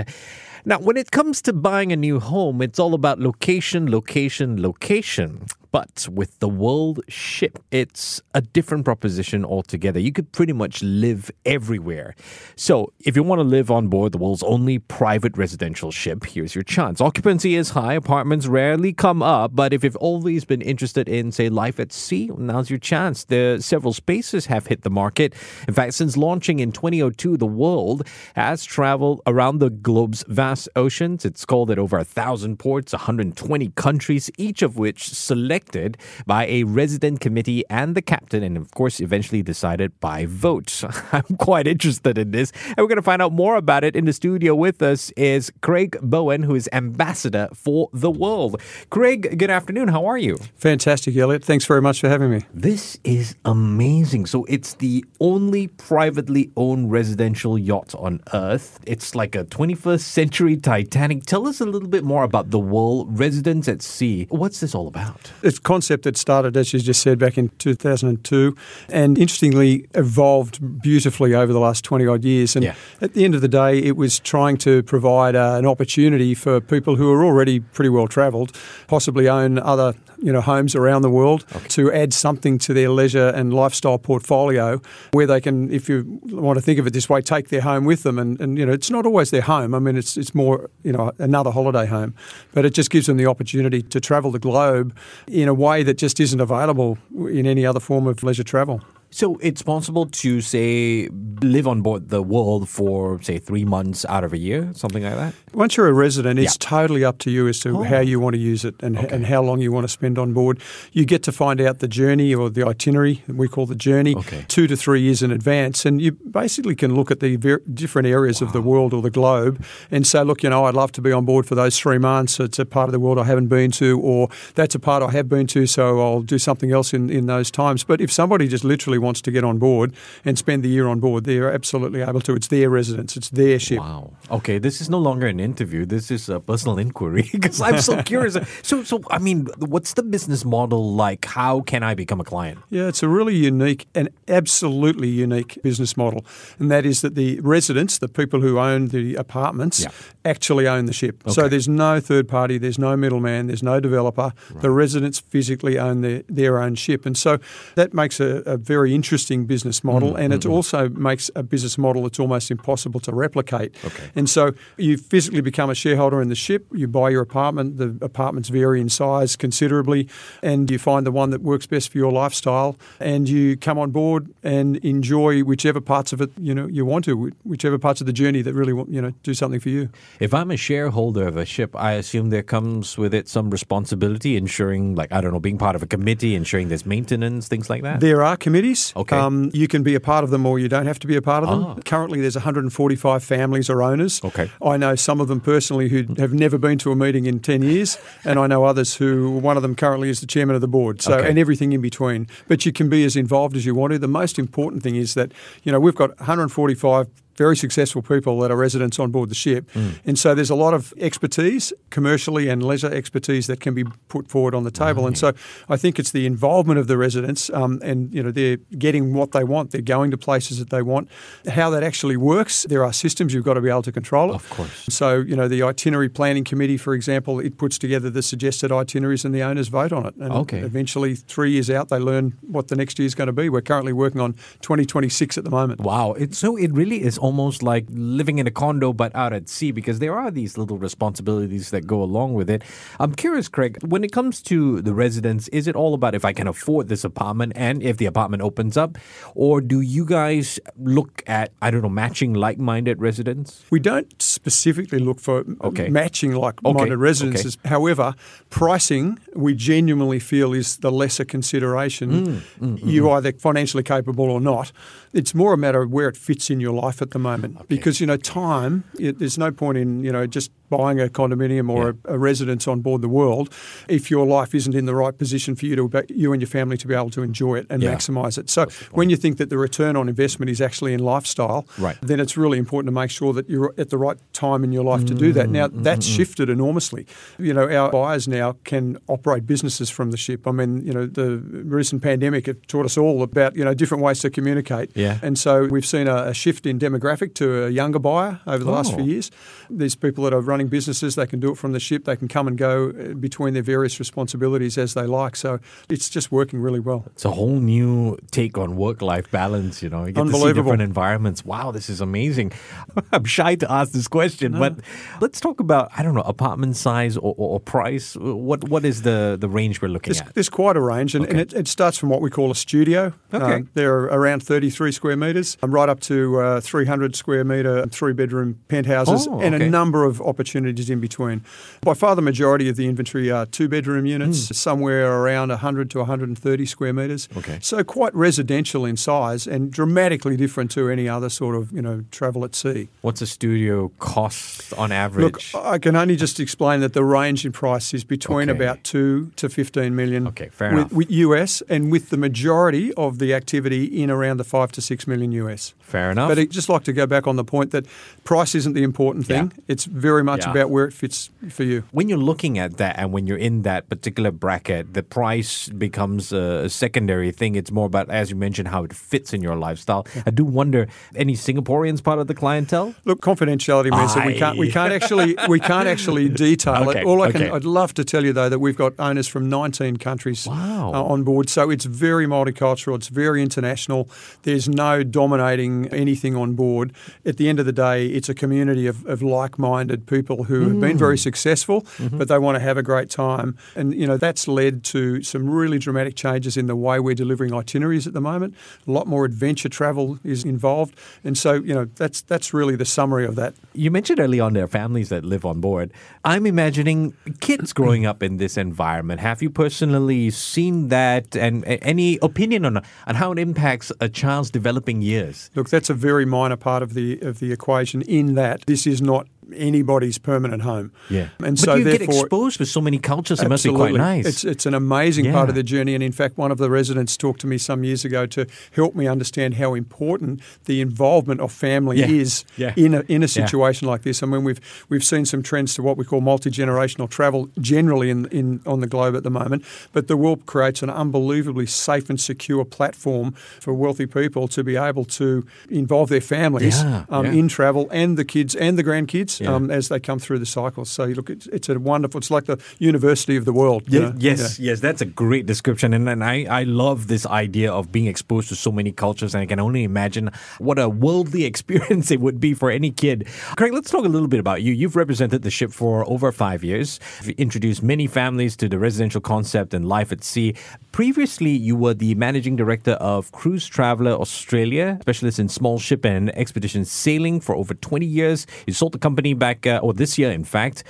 Now, 0.65 0.79
when 0.79 0.97
it 0.97 1.11
comes 1.11 1.43
to 1.43 1.53
buying 1.53 1.91
a 1.91 1.97
new 1.97 2.21
home, 2.21 2.63
it's 2.63 2.79
all 2.79 2.95
about 2.95 3.19
location, 3.19 3.91
location, 3.91 4.63
location. 4.63 5.47
But 5.77 6.09
with 6.11 6.39
the 6.39 6.49
world 6.49 7.01
ship, 7.07 7.59
it's 7.71 8.23
a 8.33 8.41
different 8.41 8.87
proposition 8.87 9.45
altogether. 9.45 10.01
You 10.01 10.11
could 10.11 10.33
pretty 10.33 10.55
much 10.55 10.83
live 10.83 11.31
everywhere. 11.45 12.15
So, 12.57 12.95
if 13.01 13.15
you 13.15 13.23
want 13.23 13.41
to 13.41 13.45
live 13.45 13.71
on 13.71 13.89
board 13.89 14.13
the 14.13 14.17
world's 14.17 14.43
only 14.43 14.79
private 14.79 15.37
residential 15.37 15.91
ship, 15.91 16.25
here's 16.25 16.55
your 16.55 16.65
chance. 16.65 17.03
Occupancy 17.03 17.57
is 17.57 17.69
high, 17.69 17.93
apartments 17.93 18.47
rarely 18.47 18.95
come 18.95 19.23
up, 19.23 19.51
but 19.55 19.75
if 19.75 19.85
you've 19.85 19.97
always 19.97 20.47
been 20.47 20.63
interested 20.63 21.11
in, 21.11 21.31
say, 21.31 21.51
life 21.51 21.79
at 21.79 21.93
sea, 21.93 22.31
now's 22.39 22.71
your 22.71 22.79
chance. 22.79 23.25
The 23.25 23.59
several 23.61 23.93
spaces 23.93 24.47
have 24.47 24.69
hit 24.69 24.81
the 24.81 24.89
market. 24.89 25.35
In 25.69 25.75
fact, 25.75 25.93
since 25.93 26.17
launching 26.17 26.59
in 26.59 26.73
2002, 26.73 27.37
the 27.37 27.45
world 27.45 28.09
has 28.35 28.65
traveled 28.65 29.21
around 29.27 29.59
the 29.59 29.69
globe's 29.69 30.25
vast 30.27 30.71
oceans. 30.75 31.27
It's 31.27 31.45
called 31.45 31.71
at 31.71 31.79
over 31.79 31.99
a 31.99 32.05
thousand 32.05 32.59
ports, 32.59 32.95
120 32.95 33.69
countries, 33.77 34.31
each 34.39 34.63
of 34.63 34.79
which 34.79 35.11
select 35.11 35.66
selected 35.67 35.99
by 36.27 36.47
a 36.47 36.65
resident 36.65 37.21
committee 37.21 37.65
and 37.71 37.95
the 37.95 38.03
captain, 38.03 38.43
and 38.43 38.57
of 38.57 38.71
course, 38.73 39.01
eventually 39.01 39.43
decided 39.43 39.99
by 40.01 40.27
vote. 40.27 40.85
I'm 41.13 41.37
quite 41.39 41.67
interested 41.67 42.19
in 42.19 42.31
this, 42.31 42.53
and 42.69 42.79
we're 42.79 42.89
going 42.89 42.97
to 42.97 43.03
find 43.03 43.23
out 43.23 43.33
more 43.33 43.57
about 43.57 43.85
it. 43.85 43.97
In 43.97 44.05
the 44.05 44.13
studio 44.13 44.55
with 44.55 44.83
us 44.83 45.11
is 45.17 45.53
Craig 45.63 45.97
Bowen, 46.03 46.43
who 46.43 46.55
is 46.55 46.69
ambassador 46.73 47.49
for 47.55 47.89
the 47.93 48.11
world. 48.11 48.61
Craig, 48.91 49.39
good 49.39 49.51
afternoon. 49.51 49.89
How 49.89 50.07
are 50.07 50.19
you? 50.19 50.39
Fantastic, 50.57 51.17
Elliot. 51.17 51.45
Thanks 51.45 51.65
very 51.65 51.83
much 51.83 52.01
for 52.01 52.09
having 52.09 52.31
me. 52.31 52.43
This 52.53 52.99
is 53.05 53.35
amazing. 53.45 54.27
So, 54.27 54.45
it's 54.45 54.75
the 54.75 55.05
only 55.21 55.69
privately 55.69 56.51
owned 56.57 56.91
residential 56.91 57.59
yacht 57.59 57.95
on 57.95 58.21
Earth. 58.33 58.81
It's 58.87 59.15
like 59.15 59.35
a 59.35 59.45
21st 59.45 60.01
century 60.01 60.57
Titanic. 60.57 61.25
Tell 61.25 61.47
us 61.47 61.61
a 61.61 61.67
little 61.67 61.89
bit 61.89 62.05
more 62.05 62.25
about 62.25 62.51
the 62.51 62.59
world 62.59 63.19
residence 63.19 63.69
at 63.69 63.83
sea. 63.83 64.27
What's 64.31 64.61
this 64.61 64.75
all 64.75 64.89
about? 64.89 65.33
It's 65.43 65.56
concept 65.63 66.05
that 66.05 66.17
started, 66.17 66.57
as 66.57 66.73
you 66.73 66.81
just 66.81 67.03
said, 67.03 67.19
back 67.19 67.37
in 67.39 67.51
2002 67.59 68.57
and 68.89 69.19
interestingly 69.19 69.87
evolved 69.95 70.81
beautifully 70.83 71.35
over 71.35 71.53
the 71.53 71.59
last 71.61 71.85
20 71.85 72.07
odd 72.07 72.25
years. 72.25 72.57
And 72.57 72.65
Yeah. 72.65 72.75
at 73.01 73.15
the 73.15 73.25
end 73.25 73.35
of 73.35 73.41
the 73.41 73.49
day, 73.49 73.79
it 73.79 73.97
was 73.97 74.19
trying 74.21 74.57
to 74.59 74.83
provide 74.83 75.35
uh, 75.37 75.55
an 75.59 75.67
opportunity 75.67 76.35
for 76.35 76.61
people 76.61 76.97
who 76.97 77.11
are 77.13 77.25
already 77.25 77.61
pretty 77.61 77.89
well 77.91 78.09
travelled, 78.09 78.53
possibly 78.87 79.29
own 79.29 79.59
other 79.59 79.95
you 80.19 80.33
know 80.33 80.41
homes 80.41 80.75
around 80.75 81.03
the 81.03 81.11
world, 81.11 81.45
to 81.69 81.93
add 81.93 82.13
something 82.13 82.59
to 82.59 82.75
their 82.75 82.89
leisure 82.89 83.29
and 83.29 83.53
lifestyle 83.53 83.99
portfolio 83.99 84.81
where 85.13 85.27
they 85.27 85.41
can, 85.41 85.71
if 85.71 85.89
you 85.89 86.21
want 86.25 86.57
to 86.57 86.63
think 86.63 86.79
of 86.79 86.87
it 86.87 86.93
this 86.93 87.09
way, 87.09 87.21
take 87.21 87.49
their 87.49 87.61
home 87.61 87.85
with 87.85 88.03
them. 88.03 88.19
And, 88.19 88.41
and 88.41 88.59
you 88.59 88.67
know, 88.67 88.73
it's 88.73 88.91
not 88.91 89.07
always 89.07 89.31
their 89.31 89.43
home. 89.43 89.75
I 89.75 89.79
mean, 89.79 89.97
it's 89.97 90.17
it's 90.17 90.35
more 90.35 90.71
you 90.83 90.93
know 90.93 91.13
another 91.19 91.51
holiday 91.51 91.87
home, 91.87 92.15
but 92.53 92.65
it 92.65 92.75
just 92.75 92.91
gives 92.91 93.07
them 93.07 93.17
the 93.17 93.27
opportunity 93.27 93.83
to 93.83 94.01
travel 94.01 94.31
the 94.31 94.39
globe 94.39 94.97
in 95.27 95.49
a 95.49 95.55
way 95.55 95.83
that 95.83 95.99
just 95.99 96.21
isn't 96.21 96.41
available 96.41 96.99
in 97.15 97.47
any 97.47 97.67
other 97.67 97.81
form 97.81 98.07
of 98.07 98.23
leisure 98.23 98.45
travel. 98.45 98.83
So 99.11 99.37
it's 99.41 99.63
possible 99.63 100.07
to 100.07 100.41
say 100.41 101.09
live 101.43 101.67
on 101.67 101.81
board 101.81 102.09
the 102.11 102.23
world 102.23 102.69
for 102.69 103.21
say 103.23 103.39
three 103.39 103.65
months 103.65 104.05
out 104.09 104.25
of 104.25 104.33
a 104.33 104.39
year, 104.39 104.71
something 104.75 105.03
like 105.03 105.15
that. 105.15 105.35
Once 105.55 105.77
you're 105.77 105.89
a 105.89 105.93
resident, 105.93 106.39
it's 106.39 106.57
Yeah. 106.61 106.69
totally 106.69 107.05
up 107.05 107.19
to 107.19 107.31
you 107.31 107.47
as 107.49 107.61
to 107.61 107.79
Oh. 107.79 107.83
how 107.83 108.01
you 108.01 108.21
want 108.21 108.35
to 108.35 108.41
use 108.41 108.65
it 108.65 108.75
and, 108.81 108.97
and 108.99 109.25
how 109.27 109.43
long 109.43 109.61
you 109.61 109.71
want 109.73 109.85
to 109.85 109.89
spend 109.89 110.19
on 110.19 110.33
board. 110.33 110.59
You 110.93 111.05
get 111.07 111.23
to 111.23 111.33
find 111.33 111.61
out 111.61 111.79
the 111.79 111.89
journey 111.89 112.35
or 112.35 112.51
the 112.51 112.67
itinerary, 112.67 113.23
we 113.29 113.49
call 113.49 113.65
the 113.67 113.75
journey, 113.75 114.15
Okay. 114.17 114.45
two 114.49 114.67
to 114.67 114.77
three 114.77 115.01
years 115.01 115.23
in 115.23 115.31
advance. 115.31 115.87
And 115.87 116.01
you 116.03 116.13
basically 116.13 116.75
can 116.75 116.95
look 116.95 117.11
at 117.11 117.21
the 117.21 117.37
ver- 117.37 117.63
different 117.73 118.09
areas 118.09 118.43
of 118.43 118.53
the 118.53 118.61
world 118.61 118.93
or 118.93 119.01
the 119.03 119.11
globe 119.11 119.63
and 119.91 120.07
say, 120.07 120.23
look, 120.25 120.43
you 120.43 120.51
know, 120.51 120.65
I'd 120.65 120.75
love 120.75 120.93
to 120.93 121.01
be 121.01 121.13
on 121.13 121.25
board 121.25 121.47
for 121.47 121.55
those 121.55 121.79
three 121.79 121.99
months. 121.99 122.39
It's 122.41 122.59
a 122.59 122.67
part 122.67 122.89
of 122.89 122.93
the 122.93 123.01
world 123.01 123.19
I 123.19 123.25
haven't 123.25 123.49
been 123.49 123.71
to, 123.73 123.99
or 124.01 124.29
that's 124.57 124.75
a 124.75 124.79
part 124.81 125.03
I 125.03 125.11
have 125.13 125.29
been 125.29 125.47
to, 125.49 125.67
so 125.67 126.01
I'll 126.01 126.23
do 126.23 126.39
something 126.39 126.73
else 126.73 126.93
in, 126.93 127.09
in 127.09 127.27
those 127.27 127.51
times. 127.51 127.85
But 127.85 128.01
if 128.01 128.11
somebody 128.13 128.49
just 128.49 128.65
literally 128.65 128.96
wants 128.99 129.21
to 129.23 129.31
get 129.31 129.45
on 129.45 129.59
board 129.59 129.93
and 130.25 130.39
spend 130.39 130.63
the 130.63 130.69
year 130.69 130.87
on 130.89 131.01
board, 131.01 131.25
they're 131.25 131.53
absolutely 131.53 132.03
able 132.03 132.21
to. 132.23 132.35
It's 132.35 132.49
their 132.49 132.71
residence, 132.71 133.17
it's 133.17 133.31
their 133.31 133.59
ship. 133.59 133.79
Wow. 133.81 134.13
Okay, 134.31 134.59
this 134.59 134.81
is 134.81 134.89
no 134.91 134.99
longer 134.99 135.27
an 135.27 135.41
interview. 135.41 135.85
This 135.87 136.11
is 136.11 136.29
a 136.29 136.41
personal 136.41 136.79
inquiry 136.87 137.29
because 137.33 137.61
I'm 137.61 137.81
so 137.81 138.03
curious. 138.13 138.37
So, 138.63 138.83
so 138.85 139.01
I 139.11 139.19
mean, 139.19 139.47
what's 139.59 139.95
the 139.95 140.03
business 140.03 140.45
model 140.45 140.95
like? 140.95 141.25
How 141.25 141.61
can 141.61 141.83
I 141.83 141.95
become 141.95 142.21
a 142.21 142.25
client? 142.25 142.59
Yeah, 142.71 142.89
it's 142.89 143.03
a 143.03 143.09
really 143.09 143.35
unique 143.37 143.87
and 143.95 144.09
absolutely 144.29 145.09
unique 145.09 145.59
business 145.63 145.97
model. 145.97 146.25
And 146.59 146.71
that 146.71 146.85
is 146.87 147.01
that 147.03 147.15
the 147.15 147.41
residents, 147.41 147.99
the 147.99 148.09
people 148.09 148.41
who 148.41 148.59
own 148.59 148.89
the 148.89 149.15
apartments, 149.17 149.81
Yeah. 149.81 149.91
actually 150.25 150.67
own 150.69 150.87
the 150.87 150.93
ship. 150.93 151.23
So 151.29 151.49
there's 151.49 151.69
no 151.69 152.01
third 152.01 152.29
party, 152.29 152.59
there's 152.59 152.79
no 152.79 152.97
middleman, 152.97 153.47
there's 153.49 153.63
no 153.63 153.81
developer. 153.81 154.33
The 154.61 154.71
residents 154.71 155.19
physically 155.21 155.79
own 155.79 156.01
their, 156.03 156.23
their 156.29 156.63
own 156.63 156.75
ship. 156.75 157.07
And 157.07 157.17
so 157.17 157.39
that 157.75 157.95
makes 157.95 158.21
a, 158.21 158.43
a 158.47 158.57
very 158.57 158.86
interesting 158.95 159.47
business 159.47 159.83
model. 159.83 160.13
Mm, 160.13 160.21
and 160.21 160.35
it 160.35 160.47
also 160.47 160.89
makes 160.91 161.31
a 161.35 161.43
business 161.43 161.79
model 161.79 162.05
that's 162.05 162.21
almost 162.21 162.51
impossible 162.51 163.01
to 163.01 163.13
replicate. 163.13 163.75
Okay. 163.85 164.11
And 164.15 164.29
so 164.29 164.53
you 164.77 164.97
physically 164.97 165.41
become 165.41 165.71
a 165.71 165.75
shareholder 165.75 166.21
in 166.23 166.29
the 166.29 166.35
ship, 166.35 166.67
you 166.73 166.89
buy 166.89 167.11
your 167.11 167.23
apartment, 167.23 167.79
the 167.79 167.97
apartments 168.03 168.49
vary 168.49 168.81
in 168.81 168.89
size 168.89 169.37
considerably, 169.37 170.09
and 170.43 170.71
you 170.71 170.79
find 170.79 171.07
the 171.07 171.13
one 171.13 171.31
that 171.31 171.43
works 171.43 171.67
best 171.67 171.93
for 171.93 171.99
your 171.99 172.13
lifestyle, 172.13 172.77
and 173.01 173.29
you 173.29 173.57
come 173.57 173.79
on 173.79 173.91
board 173.91 174.33
and 174.43 174.77
enjoy 174.79 175.43
whichever 175.43 175.81
parts 175.81 176.13
of 176.13 176.21
it 176.21 176.31
you 176.39 176.55
know 176.55 176.67
you 176.67 176.85
want 176.85 177.05
to, 177.05 177.33
whichever 177.45 177.79
parts 177.79 178.01
of 178.01 178.07
the 178.07 178.13
journey 178.13 178.43
that 178.43 178.55
really 178.55 178.73
you 178.89 179.01
know 179.03 179.13
do 179.23 179.35
something 179.35 179.61
for 179.61 179.69
you. 179.69 179.89
If 180.21 180.33
I'm 180.35 180.51
a 180.51 180.57
shareholder 180.57 181.27
of 181.27 181.37
a 181.37 181.45
ship, 181.45 181.75
I 181.75 181.93
assume 181.93 182.31
there 182.31 182.43
comes 182.43 182.99
with 182.99 183.13
it 183.15 183.29
some 183.29 183.51
responsibility, 183.51 184.37
ensuring, 184.37 184.95
like, 184.95 185.13
I 185.13 185.21
don't 185.21 185.33
know, 185.33 185.41
being 185.41 185.59
part 185.59 185.77
of 185.77 185.83
a 185.83 185.87
committee, 185.87 186.35
ensuring 186.35 186.69
there's 186.69 186.87
maintenance, 186.87 187.49
things 187.49 187.69
like 187.69 187.83
that. 187.83 188.01
There 188.01 188.23
are 188.23 188.37
committees. 188.37 188.76
Okay. 188.97 189.17
Um, 189.17 189.51
you 189.53 189.69
can 189.69 189.83
be 189.83 189.95
a 189.95 190.01
part 190.01 190.25
of 190.25 190.31
them 190.31 190.45
or 190.47 190.59
you 190.59 190.69
don't 190.69 190.87
have 190.87 190.99
to 191.01 191.07
be 191.07 191.17
a 191.17 191.23
part 191.23 191.43
of 191.45 191.51
them. 191.51 191.65
Ah. 191.65 191.75
Currently, 191.85 192.21
there's 192.21 192.37
145 192.37 193.23
families 193.25 193.69
or 193.71 193.83
owners. 193.83 194.21
Okay. 194.25 194.51
I 194.63 194.77
know 194.77 194.95
some 194.97 195.21
of 195.21 195.29
them 195.29 195.41
personally 195.41 195.89
who 195.89 196.05
have 196.19 196.33
never 196.33 196.59
been 196.59 196.79
to 196.79 196.93
a 196.93 196.97
meeting 196.97 197.27
in 197.27 197.41
10 197.41 197.63
years, 197.63 197.99
and 198.25 198.39
I 198.39 198.47
know 198.47 198.65
others 198.65 198.97
who, 198.97 199.31
one 199.31 199.57
of 199.57 199.63
them 199.63 199.75
currently 199.75 200.09
is 200.11 200.21
the 200.21 200.27
chairman 200.27 200.55
of 200.55 200.61
the 200.61 200.69
board, 200.69 201.01
so 201.03 201.15
Okay. 201.15 201.29
and 201.29 201.39
everything 201.39 201.73
in 201.73 201.81
between. 201.81 202.27
But 202.49 202.67
you 202.67 202.73
can 202.73 202.89
be 202.89 203.05
as 203.05 203.17
involved 203.17 203.57
as 203.57 203.65
you 203.67 203.75
want 203.75 203.93
to. 203.93 203.99
The 203.99 204.09
most 204.09 204.39
important 204.39 204.83
thing 204.83 204.97
is 204.97 205.15
that, 205.15 205.33
you 205.63 205.73
know, 205.73 205.81
we've 205.81 205.95
got 205.95 206.11
145 206.19 207.09
very 207.37 207.57
successful 207.57 208.03
people 208.03 208.39
that 208.41 208.51
are 208.51 208.57
residents 208.57 208.99
on 208.99 209.11
board 209.11 209.29
the 209.29 209.35
ship. 209.35 209.69
And 210.05 210.19
so 210.19 210.35
there's 210.35 210.51
a 210.51 210.55
lot 210.55 210.75
of 210.75 210.93
expertise, 210.99 211.73
commercially 211.91 212.49
and 212.49 212.63
leisure 212.63 212.93
expertise, 212.93 213.47
that 213.47 213.61
can 213.61 213.75
be 213.75 213.85
put 214.09 214.29
forward 214.29 214.55
on 214.55 214.65
the 214.65 214.71
table. 214.71 215.07
And 215.07 215.17
so 215.17 215.33
I 215.69 215.77
think 215.77 215.99
it's 215.99 216.11
the 216.13 216.27
involvement 216.27 216.79
of 216.81 216.87
the 216.87 216.97
residents, 216.97 217.51
um, 217.51 217.81
and 217.83 218.13
you 218.15 218.23
know 218.23 218.31
they're 218.31 218.59
getting 218.79 219.15
what 219.15 219.33
they 219.33 219.45
want. 219.45 219.71
They're 219.71 219.81
going 219.83 220.11
to 220.13 220.19
places 220.19 220.59
that 220.59 220.71
they 220.71 220.83
want. 220.83 221.09
How 221.49 221.71
that 221.71 221.83
actually 221.83 222.17
works, 222.17 222.65
there 222.69 222.85
are 222.85 222.93
systems 222.93 223.33
you've 223.35 223.45
got 223.45 223.55
to 223.55 223.61
be 223.61 223.69
able 223.71 223.83
to 223.83 223.93
control 223.93 224.31
it. 224.31 224.35
Of 224.37 224.49
course. 224.51 224.87
So 224.89 225.19
you 225.21 225.37
know 225.37 225.49
the 225.49 225.63
itinerary 225.63 226.09
planning 226.09 226.45
committee, 226.45 226.77
for 226.77 226.95
example, 226.95 227.39
it 227.41 227.57
puts 227.59 227.79
together 227.79 228.11
the 228.11 228.23
suggested 228.23 228.73
itineraries, 228.73 229.25
and 229.25 229.35
the 229.35 229.43
owners 229.43 229.69
vote 229.69 229.93
on 229.93 230.07
it. 230.07 230.15
And 230.17 230.33
Okay. 230.33 230.59
eventually, 230.61 231.15
three 231.15 231.53
years 231.53 231.71
out, 231.71 231.89
they 231.89 231.99
learn 231.99 232.35
what 232.43 232.69
the 232.69 232.77
next 232.77 232.99
year 232.99 233.07
is 233.07 233.15
going 233.15 233.27
to 233.27 233.33
be. 233.33 233.49
We're 233.49 233.61
currently 233.63 233.93
working 233.93 234.21
on 234.21 234.35
2026 234.63 235.39
at 235.39 235.45
the 235.45 235.51
moment. 235.51 235.81
Wow. 235.81 236.13
It, 236.13 236.35
so 236.35 236.57
it 236.57 236.73
really 236.73 237.03
is 237.03 237.19
almost 237.27 237.63
like 237.73 237.85
living 237.91 238.39
in 238.39 238.47
a 238.47 238.51
condo 238.63 238.93
but 238.93 239.11
out 239.23 239.33
at 239.39 239.49
sea 239.49 239.71
because 239.73 239.99
there 240.05 240.15
are 240.23 240.31
these 240.31 240.53
little 240.61 240.79
responsibilities 240.89 241.71
that 241.71 241.83
go 241.95 241.99
along 242.09 242.31
with 242.39 242.49
it. 242.55 242.63
I'm 243.03 243.15
curious, 243.25 243.49
Craig, 243.49 243.73
when 243.93 244.03
it 244.05 244.13
comes 244.19 244.35
to 244.51 244.81
the 244.89 244.95
residence, 244.95 245.49
is 245.49 245.67
it 245.71 245.75
all 245.81 245.93
about 245.99 246.15
if 246.15 246.25
I 246.25 246.33
can 246.33 246.47
afford 246.55 246.89
this 246.89 247.05
apartment 247.05 247.53
and 247.57 247.83
if 247.83 247.97
the 247.97 248.07
apartment 248.07 248.43
opens 248.43 248.77
up? 248.77 248.91
Or 249.35 249.61
do 249.61 249.81
you 249.81 250.05
guys 250.05 250.61
look 250.99 251.13
at, 251.27 251.47
I 251.61 251.71
don't 251.71 251.83
know, 251.83 251.89
matching 252.05 252.33
like 252.35 252.59
minded 252.59 253.01
residents? 253.01 253.65
We 253.71 253.81
don't 253.81 254.11
specifically 254.23 255.01
look 255.09 255.19
for 255.21 255.45
Okay. 255.63 255.89
matching 255.89 256.33
like-minded 256.45 256.93
Okay, 256.93 256.95
residences. 257.11 257.59
However, 257.65 258.15
pricing 258.51 259.19
we 259.35 259.55
genuinely 259.55 260.21
feel 260.21 260.53
is 260.53 260.77
the 260.79 260.93
lesser 260.93 261.25
consideration. 261.25 262.43
Mm, 262.61 262.79
you 262.95 263.11
either 263.11 263.33
financially 263.33 263.83
capable 263.83 264.29
or 264.37 264.41
not. 264.41 264.73
It's 265.13 265.35
more 265.35 265.53
a 265.55 265.57
matter 265.57 265.83
of 265.83 265.91
where 265.91 266.09
it 266.09 266.17
fits 266.17 266.51
in 266.51 266.61
your 266.61 266.75
life 266.85 267.03
at 267.03 267.11
the 267.11 267.16
moment. 267.19 267.69
Because 267.69 268.01
you 268.01 268.07
know, 268.07 268.17
time. 268.17 268.85
It, 268.99 269.19
there's 269.19 269.39
no 269.39 269.51
point 269.51 269.79
in 269.79 270.05
you 270.05 270.13
know 270.13 270.27
just 270.27 270.51
buying 270.69 271.01
a 271.01 271.07
condominium 271.07 271.71
or 271.71 271.91
a, 271.91 272.15
a, 272.15 272.19
residence 272.19 272.67
on 272.67 272.81
board 272.81 273.03
the 273.03 273.09
world 273.09 273.53
if 273.89 274.11
your 274.11 274.27
life 274.27 274.55
isn't 274.55 274.75
in 274.75 274.87
the 274.87 274.95
right 274.95 275.17
position 275.17 275.55
for 275.55 275.67
you 275.67 275.77
to 275.77 276.05
you 276.09 276.33
and 276.33 276.43
your 276.43 276.49
family 276.49 276.77
to 276.77 276.87
be 276.87 276.95
able 276.95 277.11
to 277.11 277.23
enjoy 277.23 277.57
it 277.57 277.67
and 277.71 277.83
yeah. 277.83 277.95
maximise 277.95 278.39
it. 278.39 278.51
So 278.51 278.67
when 278.93 279.11
you 279.11 279.17
think 279.17 279.39
that 279.39 279.51
the 279.51 279.59
return 279.59 279.97
on 279.97 280.09
investment 280.09 280.51
is 280.51 280.61
actually 280.61 280.95
in 280.95 281.01
lifestyle, 281.01 281.67
right. 281.79 281.97
then 282.01 282.21
it's 282.21 282.37
really 282.37 282.59
important 282.59 282.89
to 282.89 283.01
make 283.01 283.11
sure 283.11 283.33
that 283.33 283.49
you're 283.49 283.75
at 283.79 283.91
the 283.91 283.99
right 283.99 284.19
time 284.33 284.65
in 284.65 284.73
your 284.73 284.85
life 284.85 285.03
mm-hmm. 285.03 285.15
to 285.15 285.15
do 285.15 285.33
that. 285.33 285.49
Now 285.49 285.69
that's 285.69 286.07
mm-hmm. 286.07 286.17
shifted 286.17 286.51
enormously. 286.51 287.07
You 287.39 287.55
know, 287.55 287.69
our 287.71 287.91
buyers 287.91 288.27
now 288.27 288.57
can 288.65 288.99
operate 289.09 289.47
businesses 289.47 289.91
from 289.91 290.11
the 290.11 290.17
ship. 290.17 290.47
I 290.47 290.53
mean, 290.53 290.85
you 290.85 290.93
know, 290.93 291.07
the 291.07 291.39
recent 291.65 292.03
pandemic 292.03 292.49
it 292.49 292.67
taught 292.69 292.85
us 292.85 292.97
all 292.97 293.23
about 293.23 293.57
you 293.57 293.65
know 293.65 293.75
different 293.75 294.03
ways 294.03 294.21
to 294.21 294.31
communicate. 294.31 294.91
Yeah. 294.95 295.19
And 295.23 295.39
so 295.39 295.67
we've 295.67 295.87
seen 295.87 296.09
a, 296.09 296.29
a 296.29 296.35
shift 296.35 296.67
in 296.67 296.79
demographic 296.79 297.35
to 297.35 297.65
a 297.65 297.71
younger 297.71 297.99
buyer 297.99 298.41
over 298.47 298.65
the 298.65 298.71
oh. 298.71 298.75
last 298.75 298.93
few 298.93 299.03
oh. 299.03 299.07
years. 299.07 299.31
These 299.69 299.95
people 299.95 300.25
that 300.25 300.33
are 300.33 300.41
running 300.41 300.56
businesses, 300.65 301.15
they 301.15 301.27
can 301.27 301.41
do 301.41 301.53
it 301.53 301.57
from 301.57 301.73
the 301.73 301.81
ship. 301.81 302.05
They 302.05 302.17
can 302.17 302.29
come 302.29 302.49
and 302.49 302.57
go 302.57 302.91
uh, 302.91 303.15
between 303.15 303.55
their 303.55 303.63
various 303.63 303.99
responsibilities 303.99 304.79
as 304.79 304.95
they 304.95 305.07
like. 305.07 305.37
So 305.37 305.61
it's 305.89 306.09
just 306.09 306.33
working 306.33 306.61
really 306.61 306.81
well. 306.81 307.05
It's 307.07 307.25
a 307.25 307.31
whole 307.31 307.61
new 307.61 308.19
take 308.31 308.59
on 308.59 308.77
work-life 308.77 309.31
balance. 309.31 309.83
You 309.83 309.91
know, 309.91 310.05
you 310.05 310.13
get 310.13 310.25
to 310.25 310.33
see 310.33 310.53
different 310.53 310.83
environments. 310.83 311.45
Wow, 311.45 311.71
this 311.71 311.89
is 311.89 312.01
amazing. 312.01 312.53
I'm 313.13 313.25
shy 313.25 313.55
to 313.57 313.71
ask 313.71 313.93
this 313.93 314.09
question, 314.09 314.53
no. 314.53 314.59
but 314.59 314.77
let's 315.21 315.41
talk 315.41 315.61
about 315.61 315.91
I 315.97 316.03
don't 316.03 316.15
know 316.15 316.23
apartment 316.23 316.77
size 316.77 317.17
or, 317.17 317.35
or, 317.37 317.55
or, 317.55 317.61
price. 317.61 318.17
What 318.17 318.69
what 318.69 318.85
is 318.85 319.03
the 319.03 319.37
the 319.39 319.49
range 319.49 319.83
we're 319.83 319.89
looking 319.89 320.13
there's, 320.13 320.21
at? 320.27 320.35
There's 320.35 320.49
quite 320.49 320.77
a 320.77 320.81
range, 320.81 321.15
and, 321.15 321.25
okay. 321.25 321.31
and 321.33 321.41
it, 321.41 321.53
it, 321.53 321.69
starts 321.69 321.99
from 321.99 322.09
what 322.09 322.21
we 322.21 322.31
call 322.31 322.51
a 322.51 322.55
studio. 322.55 323.13
Okay, 323.33 323.55
um, 323.55 323.71
they're 323.75 324.05
around 324.05 324.43
33 324.43 324.93
square 324.93 325.17
meters, 325.17 325.57
um, 325.63 325.73
right 325.73 325.89
up 325.89 326.01
to 326.01 326.41
uh, 326.41 326.61
300 326.61 327.17
square 327.17 327.45
meter 327.45 327.87
three 327.87 328.13
bedroom 328.13 328.61
penthouses, 328.69 329.27
oh, 329.29 329.41
and 329.41 329.55
a 329.55 329.69
number 329.69 330.05
of 330.05 330.21
opportunities 330.21 330.46
in 330.55 331.01
between. 331.01 331.43
By 331.83 331.95
far, 331.95 332.15
the 332.15 332.23
majority 332.23 332.69
of 332.69 332.77
the 332.77 332.87
inventory 332.87 333.31
are 333.31 333.47
two 333.47 333.69
bedroom 333.69 334.07
units, 334.07 334.47
mm. 334.47 334.55
somewhere 334.55 335.21
around 335.21 335.49
100 335.51 335.91
to 335.91 335.99
130 335.99 336.67
square 336.67 336.93
meters. 336.93 337.29
Okay, 337.37 337.59
so 337.61 337.83
quite 337.85 338.15
residential 338.15 338.85
in 338.85 338.97
size 338.97 339.47
and 339.47 339.71
dramatically 339.71 340.37
different 340.37 340.71
to 340.73 340.89
any 340.89 341.09
other 341.09 341.29
sort 341.29 341.57
of 341.57 341.73
you 341.73 341.83
know 341.83 342.05
travel 342.11 342.45
at 342.45 342.55
sea. 342.55 342.89
What's 343.03 343.21
a 343.21 343.27
studio 343.27 343.91
cost 343.99 344.73
on 344.75 344.93
average? 344.93 345.55
Look, 345.55 345.65
I 345.65 345.79
can 345.79 345.97
only 345.97 346.17
just 346.17 346.41
explain 346.41 346.81
that 346.81 346.93
the 346.93 347.05
range 347.05 347.45
in 347.45 347.53
price 347.53 347.95
is 347.95 348.05
between 348.05 348.51
okay. 348.51 348.57
about 348.57 348.85
two 348.85 349.33
to 349.37 349.49
15 349.49 349.95
million. 349.95 350.27
Okay, 350.29 350.49
fair 350.49 350.71
with, 350.71 350.79
enough. 350.79 350.93
With 350.93 351.11
US 351.11 351.63
and 351.69 351.91
with 351.91 352.11
the 352.11 352.17
majority 352.17 352.93
of 352.95 353.19
the 353.19 353.35
activity 353.35 353.85
in 353.85 354.11
around 354.11 354.37
the 354.39 354.45
five 354.45 354.73
to 354.73 354.83
six 354.83 355.07
million 355.07 355.33
US. 355.33 355.75
Fair 355.81 356.11
enough. 356.11 356.29
But 356.29 356.39
I'd 356.39 356.51
just 356.51 356.69
like 356.69 356.85
to 356.85 356.93
go 356.93 357.07
back 357.07 357.27
on 357.27 357.37
the 357.37 357.45
point 357.45 357.71
that 357.71 357.87
price 358.25 358.55
isn't 358.55 358.73
the 358.73 358.83
important 358.83 359.27
thing. 359.27 359.53
Yeah. 359.55 359.63
It's 359.69 359.85
very 359.85 360.25
much 360.25 360.36
yeah. 360.41 360.51
about 360.51 360.71
where 360.71 360.85
it 360.85 360.93
fits 360.93 361.31
for 361.51 361.65
you. 361.65 361.85
When 361.93 362.09
you're 362.09 362.19
looking 362.19 362.59
at 362.59 362.77
that 362.79 362.99
and 362.99 363.13
when 363.13 363.27
you're 363.27 363.39
in 363.39 363.63
that 363.63 363.89
particular 363.89 364.31
bracket, 364.31 364.95
the 364.95 365.03
price 365.03 365.69
becomes 365.69 366.33
a 366.33 366.69
secondary 366.69 367.31
thing. 367.31 367.55
It's 367.55 367.71
more 367.71 367.87
about, 367.87 368.11
as 368.11 368.31
you 368.31 368.37
mentioned, 368.37 368.69
how 368.69 368.85
it 368.85 368.93
fits 368.93 369.33
in 369.33 369.43
your 369.43 369.57
lifestyle. 369.57 370.07
I 370.25 370.31
do 370.31 370.45
wonder, 370.45 370.89
any 371.15 371.35
Singaporeans 371.35 372.03
part 372.03 372.19
of 372.19 372.27
the 372.27 372.35
clientele? 372.35 372.95
Look, 373.05 373.21
confidentiality 373.21 373.91
means 373.91 374.13
Aye. 374.13 374.15
that 374.15 374.27
we 374.27 374.35
can't 374.39 374.59
we 374.59 374.71
can't 374.71 374.93
actually 374.93 375.37
we 375.49 375.61
can't 375.61 375.89
actually 375.89 376.29
detail 376.47 376.89
okay. 376.89 377.01
it. 377.01 377.07
All 377.07 377.23
I 377.23 377.31
can 377.31 377.43
okay. 377.43 377.51
I'd 377.51 377.65
love 377.65 377.95
to 377.95 378.05
tell 378.05 378.25
you 378.25 378.33
though 378.33 378.49
that 378.49 378.59
we've 378.59 378.77
got 378.77 378.93
owners 378.99 379.29
from 379.29 379.49
19 379.49 379.99
countries 379.99 380.47
wow. 380.47 380.93
uh, 380.93 381.03
on 381.05 381.23
board, 381.23 381.49
so 381.49 381.71
it's 381.71 381.85
very 381.85 382.27
multicultural. 382.27 382.97
It's 382.97 383.09
very 383.09 383.43
international. 383.43 384.09
There's 384.43 384.69
no 384.69 385.03
dominating 385.03 385.87
anything 385.89 386.35
on 386.37 386.55
board. 386.55 386.93
At 387.25 387.37
the 387.37 387.49
end 387.49 387.61
of 387.61 387.67
the 387.67 387.73
day, 387.73 388.07
it's 388.07 388.29
a 388.29 388.35
community 388.35 388.87
of, 388.87 389.05
of 389.07 389.23
like-minded 389.23 390.07
people 390.07 390.26
who 390.35 390.65
mm. 390.65 390.69
have 390.69 390.81
been 390.81 390.99
very 390.99 391.17
mm. 391.17 391.21
successful, 391.21 391.83
mm-hmm. 391.83 392.19
but 392.19 392.29
they 392.29 392.39
want 392.39 392.57
to 392.57 392.61
have 392.61 392.77
a 392.77 392.83
great 392.83 393.11
time. 393.11 393.57
And 393.75 393.95
you 393.95 394.07
know 394.07 394.17
that's 394.17 394.49
led 394.49 394.85
to 394.85 395.23
some 395.23 395.49
really 395.49 395.79
dramatic 395.79 396.17
changes 396.17 396.57
in 396.57 396.67
the 396.67 396.77
way 396.77 397.01
we're 397.01 397.15
delivering 397.15 397.55
itineraries 397.55 398.07
at 398.07 398.13
the 398.13 398.21
moment. 398.21 398.55
A 398.87 398.91
lot 398.91 399.07
more 399.07 399.25
adventure 399.25 399.69
travel 399.69 400.19
is 400.25 400.45
involved, 400.45 400.99
and 401.25 401.37
so 401.39 401.55
you 401.55 401.75
know 401.75 401.87
that's 401.97 402.23
that's 402.23 402.53
really 402.53 402.77
the 402.77 402.85
summary 402.85 403.25
of 403.25 403.37
that. 403.37 403.55
You 403.73 403.91
mentioned 403.91 404.21
early 404.21 404.41
on 404.41 404.55
there 404.55 404.65
are 404.65 404.69
families 404.69 405.09
that 405.11 405.25
live 405.25 405.45
on 405.45 405.61
board. 405.61 405.93
I'm 406.25 406.47
imagining 406.47 407.15
kids 407.41 407.73
growing 407.73 408.07
up 408.07 408.23
in 408.23 408.39
this 408.39 408.57
environment. 408.57 409.21
Have 409.21 409.43
you 409.43 409.51
personally 409.51 410.31
seen 410.31 410.89
that, 410.89 411.37
and 411.37 411.65
any 411.67 412.19
opinion 412.23 412.65
on 412.65 412.83
on 413.07 413.15
how 413.15 413.33
it 413.33 413.39
impacts 413.39 413.93
a 414.01 414.09
child's 414.09 414.51
developing 414.51 415.03
years? 415.03 415.51
Look, 415.55 415.69
that's 415.69 415.91
a 415.91 415.95
very 415.95 416.25
minor 416.25 416.57
part 416.57 416.83
of 416.83 416.95
the 416.95 417.21
of 417.21 417.39
the 417.39 417.53
equation. 417.53 418.03
In 418.03 418.35
that 418.35 418.65
this 418.67 418.87
is 418.87 419.01
not 419.03 419.27
anybody's 419.55 420.19
permanent 420.19 420.63
home. 420.63 420.93
Yeah, 421.09 421.29
and 421.39 421.57
but 421.57 421.59
so 421.59 421.75
you 421.75 421.85
get 421.85 422.03
exposed 422.03 422.59
with 422.59 422.69
so 422.69 422.81
many 422.81 422.99
cultures. 422.99 423.41
It 423.41 423.49
must 423.49 423.65
be 423.65 423.73
quite 423.73 423.95
nice. 423.95 424.27
It's 424.27 424.45
it's 424.45 424.67
an 424.67 424.75
amazing 424.75 425.27
yeah. 425.27 425.33
part 425.33 425.49
of 425.49 425.55
the 425.55 425.63
journey. 425.63 425.95
And 425.95 426.03
in 426.03 426.13
fact, 426.13 426.37
one 426.39 426.51
of 426.51 426.59
the 426.59 426.71
residents 426.71 427.17
talked 427.17 427.41
to 427.41 427.47
me 427.47 427.59
some 427.59 427.85
years 427.85 428.05
ago 428.05 428.27
to 428.27 428.47
help 428.73 428.95
me 428.95 429.07
understand 429.07 429.55
how 429.55 429.75
important 429.75 430.41
the 430.65 430.81
involvement 430.81 431.41
of 431.41 431.53
family 431.53 431.99
yeah. 431.99 432.07
is 432.07 432.45
yeah. 432.57 432.73
in 432.77 432.95
a 432.95 433.01
in 433.09 433.23
a 433.23 433.29
situation 433.29 433.89
like 433.89 434.03
this. 434.03 434.23
I 434.23 434.27
mean, 434.27 434.45
we've 434.45 434.61
we've 434.89 435.05
seen 435.05 435.25
some 435.25 435.43
trends 435.43 435.75
to 435.75 435.83
what 435.83 435.97
we 435.97 436.05
call 436.05 436.21
multi 436.21 436.51
generational 436.51 437.09
travel 437.09 437.49
generally 437.61 438.11
in, 438.11 438.27
in 438.27 438.61
on 438.67 438.81
the 438.81 438.87
globe 438.87 439.17
at 439.17 439.23
the 439.23 439.31
moment. 439.31 439.65
But 439.93 440.09
the 440.09 440.17
world 440.17 440.47
creates 440.47 440.83
an 440.83 440.91
unbelievably 440.91 441.67
safe 441.67 442.11
and 442.11 442.21
secure 442.21 442.65
platform 442.65 443.33
for 443.61 443.75
wealthy 443.75 444.07
people 444.07 444.49
to 444.49 444.65
be 444.65 444.77
able 444.77 445.05
to 445.05 445.47
involve 445.71 446.09
their 446.09 446.21
families 446.21 446.83
um, 447.09 447.27
in 447.27 447.49
travel 447.49 447.89
and 447.91 448.17
the 448.17 448.25
kids 448.25 448.55
and 448.55 448.79
the 448.79 448.85
grandkids 448.85 449.36
yeah. 449.41 449.55
um, 449.55 449.71
as 449.71 449.89
they 449.89 450.01
come 450.01 450.19
through 450.19 450.39
the 450.39 450.47
cycles. 450.47 450.91
So 450.91 451.05
look, 451.05 451.31
it's, 451.31 451.47
it's, 451.49 451.69
a 451.69 451.79
wonderful. 451.79 452.19
It's 452.19 452.31
like 452.31 452.45
the 452.45 452.61
university 452.79 453.37
of 453.37 453.45
the 453.45 453.53
world. 453.53 453.85
Yeah, 453.87 454.13
yes, 454.17 454.59
yeah. 454.59 454.71
yes, 454.71 454.81
that's 454.81 455.01
a 455.01 455.07
great 455.07 455.47
description, 455.47 455.93
and, 455.93 456.09
and 456.09 456.25
I 456.25 456.45
I 456.45 456.63
love 456.65 457.09
this 457.09 457.27
idea 457.27 457.73
of 457.73 457.93
being 457.93 458.07
exposed 458.07 458.49
to 458.49 458.57
so 458.57 458.73
many 458.73 458.93
cultures, 458.93 459.35
and 459.35 459.43
I 459.43 459.47
can 459.47 459.61
only 459.61 459.85
imagine 459.85 460.31
what 460.59 460.79
a 460.79 460.89
worldly 460.89 461.45
experience 461.53 462.11
it 462.11 462.21
would 462.21 462.41
be 462.41 462.55
for 462.55 462.71
any 462.71 462.91
kid. 462.91 463.27
Craig, 463.57 463.73
let's 463.73 463.91
talk 463.91 464.05
a 464.05 464.09
little 464.09 464.29
bit 464.29 464.41
about 464.41 464.63
you. 464.63 464.73
You've 464.73 464.97
represented 464.97 465.43
the 465.43 465.51
ship 465.51 465.73
for 465.73 466.09
over 466.09 466.33
five 466.33 466.65
years. 466.65 467.01
You've 467.23 467.39
introduced 467.39 467.83
many 467.83 468.07
families 468.07 468.57
to 468.57 468.69
the 468.69 468.79
residential 468.79 469.21
concept 469.21 469.75
and 469.75 469.89
life 469.89 470.13
at 470.13 470.25
sea. 470.25 470.55
Previously, 470.93 471.51
you 471.51 471.77
were 471.77 471.95
the 471.95 472.15
managing 472.15 472.57
director 472.57 472.93
of 472.93 473.31
Cruise 473.33 473.67
Traveller 473.67 474.13
Australia, 474.13 474.99
specialist 475.03 475.39
in 475.39 475.49
small 475.49 475.79
ship 475.79 476.05
and 476.07 476.35
expedition 476.37 476.85
sailing 476.85 477.41
for 477.41 477.55
over 477.55 477.75
20 477.75 478.07
years. 478.07 478.47
You 478.67 478.73
sold 478.73 478.93
the 478.93 478.99
company 478.99 479.26
back, 479.35 479.67
uh, 479.67 479.81
or 479.83 479.93
this 479.93 480.19
year, 480.19 480.31
in 480.31 480.45
fact. 480.45 480.85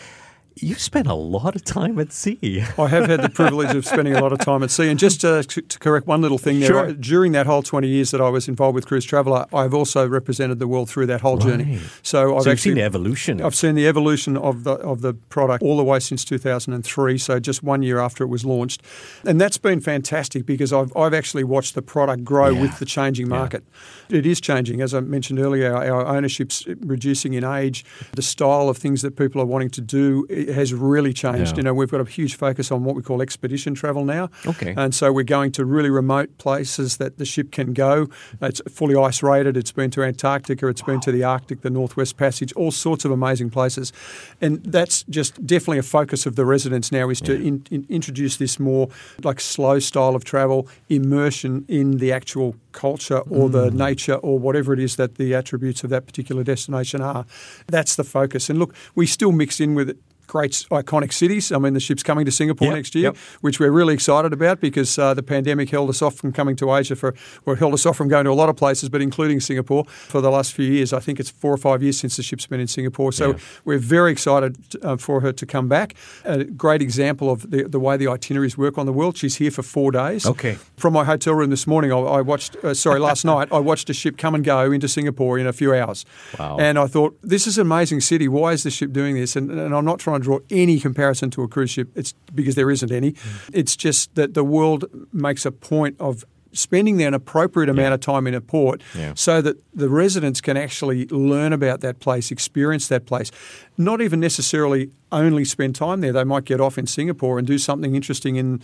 You 0.58 0.74
spent 0.76 1.06
a 1.06 1.14
lot 1.14 1.54
of 1.54 1.64
time 1.64 1.98
at 1.98 2.12
sea. 2.12 2.64
I 2.78 2.88
have 2.88 3.06
had 3.06 3.20
the 3.20 3.28
privilege 3.28 3.74
of 3.76 3.84
spending 3.84 4.14
a 4.14 4.22
lot 4.22 4.32
of 4.32 4.38
time 4.38 4.62
at 4.62 4.70
sea. 4.70 4.88
And 4.88 4.98
just 4.98 5.20
to, 5.20 5.42
to 5.42 5.78
correct 5.78 6.06
one 6.06 6.22
little 6.22 6.38
thing 6.38 6.60
there, 6.60 6.68
sure. 6.68 6.92
during 6.94 7.32
that 7.32 7.44
whole 7.44 7.62
20 7.62 7.86
years 7.86 8.10
that 8.12 8.22
I 8.22 8.30
was 8.30 8.48
involved 8.48 8.74
with 8.74 8.86
Cruise 8.86 9.04
Traveller, 9.04 9.44
I've 9.52 9.74
also 9.74 10.08
represented 10.08 10.58
the 10.58 10.66
world 10.66 10.88
through 10.88 11.06
that 11.06 11.20
whole 11.20 11.36
right. 11.36 11.46
journey. 11.46 11.80
So 12.02 12.36
I've 12.36 12.44
so 12.44 12.50
actually 12.52 12.70
seen 12.70 12.75
the 12.76 12.84
evolution. 12.84 13.42
I've 13.42 13.54
seen 13.54 13.75
the 13.75 13.86
evolution 13.86 14.38
of 14.38 14.64
the 14.64 14.72
of 14.76 15.02
the 15.02 15.12
product 15.12 15.62
all 15.62 15.76
the 15.76 15.84
way 15.84 15.98
since 15.98 16.25
2003. 16.25 17.18
So 17.18 17.38
just 17.38 17.62
one 17.62 17.82
year 17.82 17.98
after 17.98 18.25
it 18.25 18.28
was 18.28 18.44
launched, 18.46 18.80
and 19.26 19.38
that's 19.38 19.58
been 19.58 19.82
fantastic 19.82 20.46
because 20.46 20.72
I've 20.72 20.96
I've 20.96 21.12
actually 21.12 21.44
watched 21.44 21.75
the 21.75 21.82
product 21.82 22.25
grow 22.25 22.48
yeah. 22.48 22.62
with 22.62 22.78
the 22.78 22.86
changing 22.86 23.28
market. 23.28 23.62
Yeah. 24.08 24.18
It 24.18 24.26
is 24.26 24.40
changing, 24.40 24.80
as 24.80 24.94
I 24.94 25.00
mentioned 25.00 25.38
earlier. 25.38 25.75
Our, 25.75 25.84
our 25.90 26.16
ownership's 26.16 26.66
reducing 26.80 27.34
in 27.34 27.44
age. 27.44 27.84
The 28.12 28.22
style 28.22 28.70
of 28.70 28.78
things 28.78 29.02
that 29.02 29.16
people 29.16 29.42
are 29.42 29.46
wanting 29.46 29.70
to 29.70 29.80
do 29.82 30.26
has 30.48 30.72
really 30.74 31.12
changed. 31.12 31.52
Yeah. 31.52 31.56
You 31.58 31.62
know, 31.64 31.74
we've 31.74 31.90
got 31.90 32.00
a 32.00 32.04
huge 32.04 32.36
focus 32.36 32.70
on 32.70 32.84
what 32.84 32.96
we 32.96 33.02
call 33.02 33.22
expedition 33.22 33.74
travel 33.74 34.04
now. 34.04 34.30
Okay. 34.46 34.74
And 34.76 34.94
so 34.94 35.12
we're 35.12 35.24
going 35.24 35.52
to 35.52 35.64
really 35.64 35.90
remote 35.90 36.38
places 36.38 36.96
that 36.98 37.18
the 37.18 37.24
ship 37.24 37.52
can 37.52 37.72
go. 37.72 38.08
It's 38.40 38.60
fully 38.68 38.96
ice 38.96 39.22
rated. 39.22 39.56
It's 39.56 39.72
been 39.72 39.90
to 39.92 40.02
Antarctica. 40.02 40.68
It's 40.68 40.82
wow. 40.82 40.94
been 40.94 41.00
to 41.00 41.12
the 41.12 41.24
Arctic, 41.24 41.62
the 41.62 41.70
Northwest 41.70 42.16
Passage, 42.16 42.52
all 42.54 42.70
sorts 42.70 43.04
of 43.04 43.10
amazing 43.10 43.50
places. 43.50 43.92
And 44.40 44.62
that's 44.64 45.02
just 45.04 45.46
definitely 45.46 45.78
a 45.78 45.82
focus 45.82 46.26
of 46.26 46.36
the 46.36 46.44
residents 46.44 46.92
now 46.92 47.10
is 47.10 47.20
to 47.22 47.34
in, 47.34 47.64
in, 47.70 47.86
introduce 47.88 48.36
this 48.36 48.58
more 48.58 48.88
like 49.22 49.40
slow 49.40 49.78
style 49.78 50.14
of 50.14 50.24
travel, 50.24 50.68
immersion 50.88 51.64
in 51.68 51.98
the 51.98 52.12
actual 52.12 52.56
culture 52.72 53.18
or 53.30 53.48
mm. 53.48 53.52
the 53.52 53.70
nature 53.70 54.14
or 54.16 54.38
whatever 54.38 54.72
it 54.72 54.78
is 54.78 54.96
that 54.96 55.16
the 55.16 55.34
attributes 55.34 55.82
of 55.82 55.90
that 55.90 56.06
particular 56.06 56.44
destination 56.44 57.00
are. 57.00 57.26
That's 57.66 57.96
the 57.96 58.04
focus. 58.04 58.48
And 58.50 58.58
look, 58.58 58.74
we 58.94 59.06
still 59.06 59.32
mix 59.32 59.60
in 59.60 59.74
with 59.74 59.90
it 59.90 59.98
great 60.26 60.52
iconic 60.71 61.12
cities. 61.12 61.52
I 61.52 61.59
mean, 61.59 61.75
the 61.75 61.80
ship's 61.80 62.02
coming 62.02 62.25
to 62.25 62.33
Singapore 62.33 62.68
Yep, 62.68 62.75
next 62.76 62.95
year, 62.95 63.04
yep. 63.04 63.16
which 63.40 63.61
we're 63.61 63.71
really 63.71 63.95
excited 63.95 64.33
about 64.33 64.61
because 64.61 64.99
uh, 64.99 65.14
the 65.14 65.23
pandemic 65.23 65.71
held 65.71 65.88
us 65.90 66.02
off 66.02 66.14
from 66.14 66.33
coming 66.33 66.56
to 66.56 66.75
Asia 66.75 66.97
for, 66.97 67.14
or 67.45 67.56
held 67.56 67.75
us 67.75 67.87
off 67.87 67.97
from 67.97 68.09
going 68.09 68.25
to 68.25 68.30
a 68.30 68.35
lot 68.35 68.49
of 68.49 68.56
places, 68.56 68.88
but 68.88 69.00
including 69.02 69.40
Singapore 69.40 69.85
for 69.85 70.21
the 70.21 70.30
last 70.30 70.52
few 70.52 70.66
years. 70.66 70.92
I 70.92 71.00
think 71.00 71.21
it's 71.21 71.30
four 71.30 71.52
or 71.52 71.56
five 71.59 71.83
years 71.83 71.99
since 71.99 72.16
the 72.16 72.23
ship's 72.23 72.47
been 72.47 72.61
in 72.61 72.66
Singapore. 72.66 73.12
So 73.12 73.30
Yeah. 73.33 73.38
we're 73.64 73.78
very 73.78 74.12
excited 74.12 74.56
uh, 74.83 74.97
for 74.97 75.21
her 75.21 75.33
to 75.33 75.47
come 75.47 75.68
back. 75.68 75.95
A 76.25 76.45
great 76.45 76.83
example 76.83 77.30
of 77.30 77.50
the, 77.50 77.64
the 77.64 77.80
way 77.80 77.97
the 77.97 78.09
itineraries 78.09 78.56
work 78.59 78.78
on 78.78 78.87
the 78.87 78.92
world. 78.92 79.16
She's 79.16 79.37
here 79.37 79.50
for 79.50 79.62
four 79.62 79.90
days. 79.92 80.26
Okay. 80.26 80.59
From 80.76 80.92
my 80.92 81.04
hotel 81.04 81.35
room 81.35 81.50
this 81.50 81.66
morning, 81.66 81.92
I, 81.92 81.99
I 81.99 82.21
watched, 82.21 82.56
uh, 82.64 82.75
sorry, 82.75 83.00
last 83.00 83.25
night, 83.33 83.49
I 83.52 83.59
watched 83.59 83.88
a 83.90 83.95
ship 83.95 84.16
come 84.18 84.35
and 84.35 84.45
go 84.45 84.73
into 84.73 84.88
Singapore 84.88 85.38
in 85.38 85.47
a 85.47 85.52
few 85.52 85.75
hours. 85.75 86.04
Wow. 86.38 86.56
And 86.59 86.78
I 86.78 86.87
thought, 86.87 87.16
this 87.23 87.47
is 87.47 87.59
an 87.59 87.62
amazing 87.66 88.00
city. 88.00 88.28
Why 88.28 88.52
is 88.52 88.62
the 88.62 88.71
ship 88.71 88.92
doing 88.92 89.14
this? 89.14 89.37
And, 89.37 89.50
and 89.50 89.75
I'm 89.75 89.85
not 89.85 89.99
trying 89.99 90.15
to 90.23 90.25
draw 90.25 90.38
any 90.50 90.78
comparison 90.80 91.30
to 91.30 91.42
a 91.42 91.49
cruise 91.49 91.70
ship. 91.70 91.88
It's 91.94 92.14
because 92.35 92.54
there 92.54 92.70
isn't 92.70 92.90
any. 92.92 93.12
Mm. 93.12 93.50
It's 93.52 93.76
just 93.76 94.14
that 94.14 94.35
the 94.35 94.44
world 94.44 94.85
makes 95.12 95.44
a 95.46 95.52
point 95.52 95.96
of 96.00 96.25
spending 96.52 96.96
there 96.96 97.08
an 97.08 97.12
appropriate 97.12 97.68
amount 97.68 97.92
of 97.92 98.00
time 98.00 98.26
in 98.26 98.32
a 98.35 98.40
port 98.40 98.80
Yeah. 98.99 99.12
so 99.14 99.42
that 99.42 99.56
the 99.75 99.90
residents 99.90 100.40
can 100.40 100.56
actually 100.56 101.06
learn 101.08 101.52
about 101.52 101.82
that 101.82 102.00
place, 102.00 102.30
experience 102.30 102.88
that 102.88 103.04
place. 103.04 103.30
Not 103.76 104.00
even 104.00 104.20
necessarily 104.20 104.88
only 105.12 105.44
spend 105.44 105.75
time 105.75 106.00
there. 106.00 106.14
They 106.14 106.25
might 106.25 106.46
get 106.46 106.58
off 106.58 106.78
in 106.78 106.87
Singapore 106.87 107.37
and 107.38 107.46
do 107.46 107.58
something 107.58 107.94
interesting 107.94 108.37
in, 108.37 108.62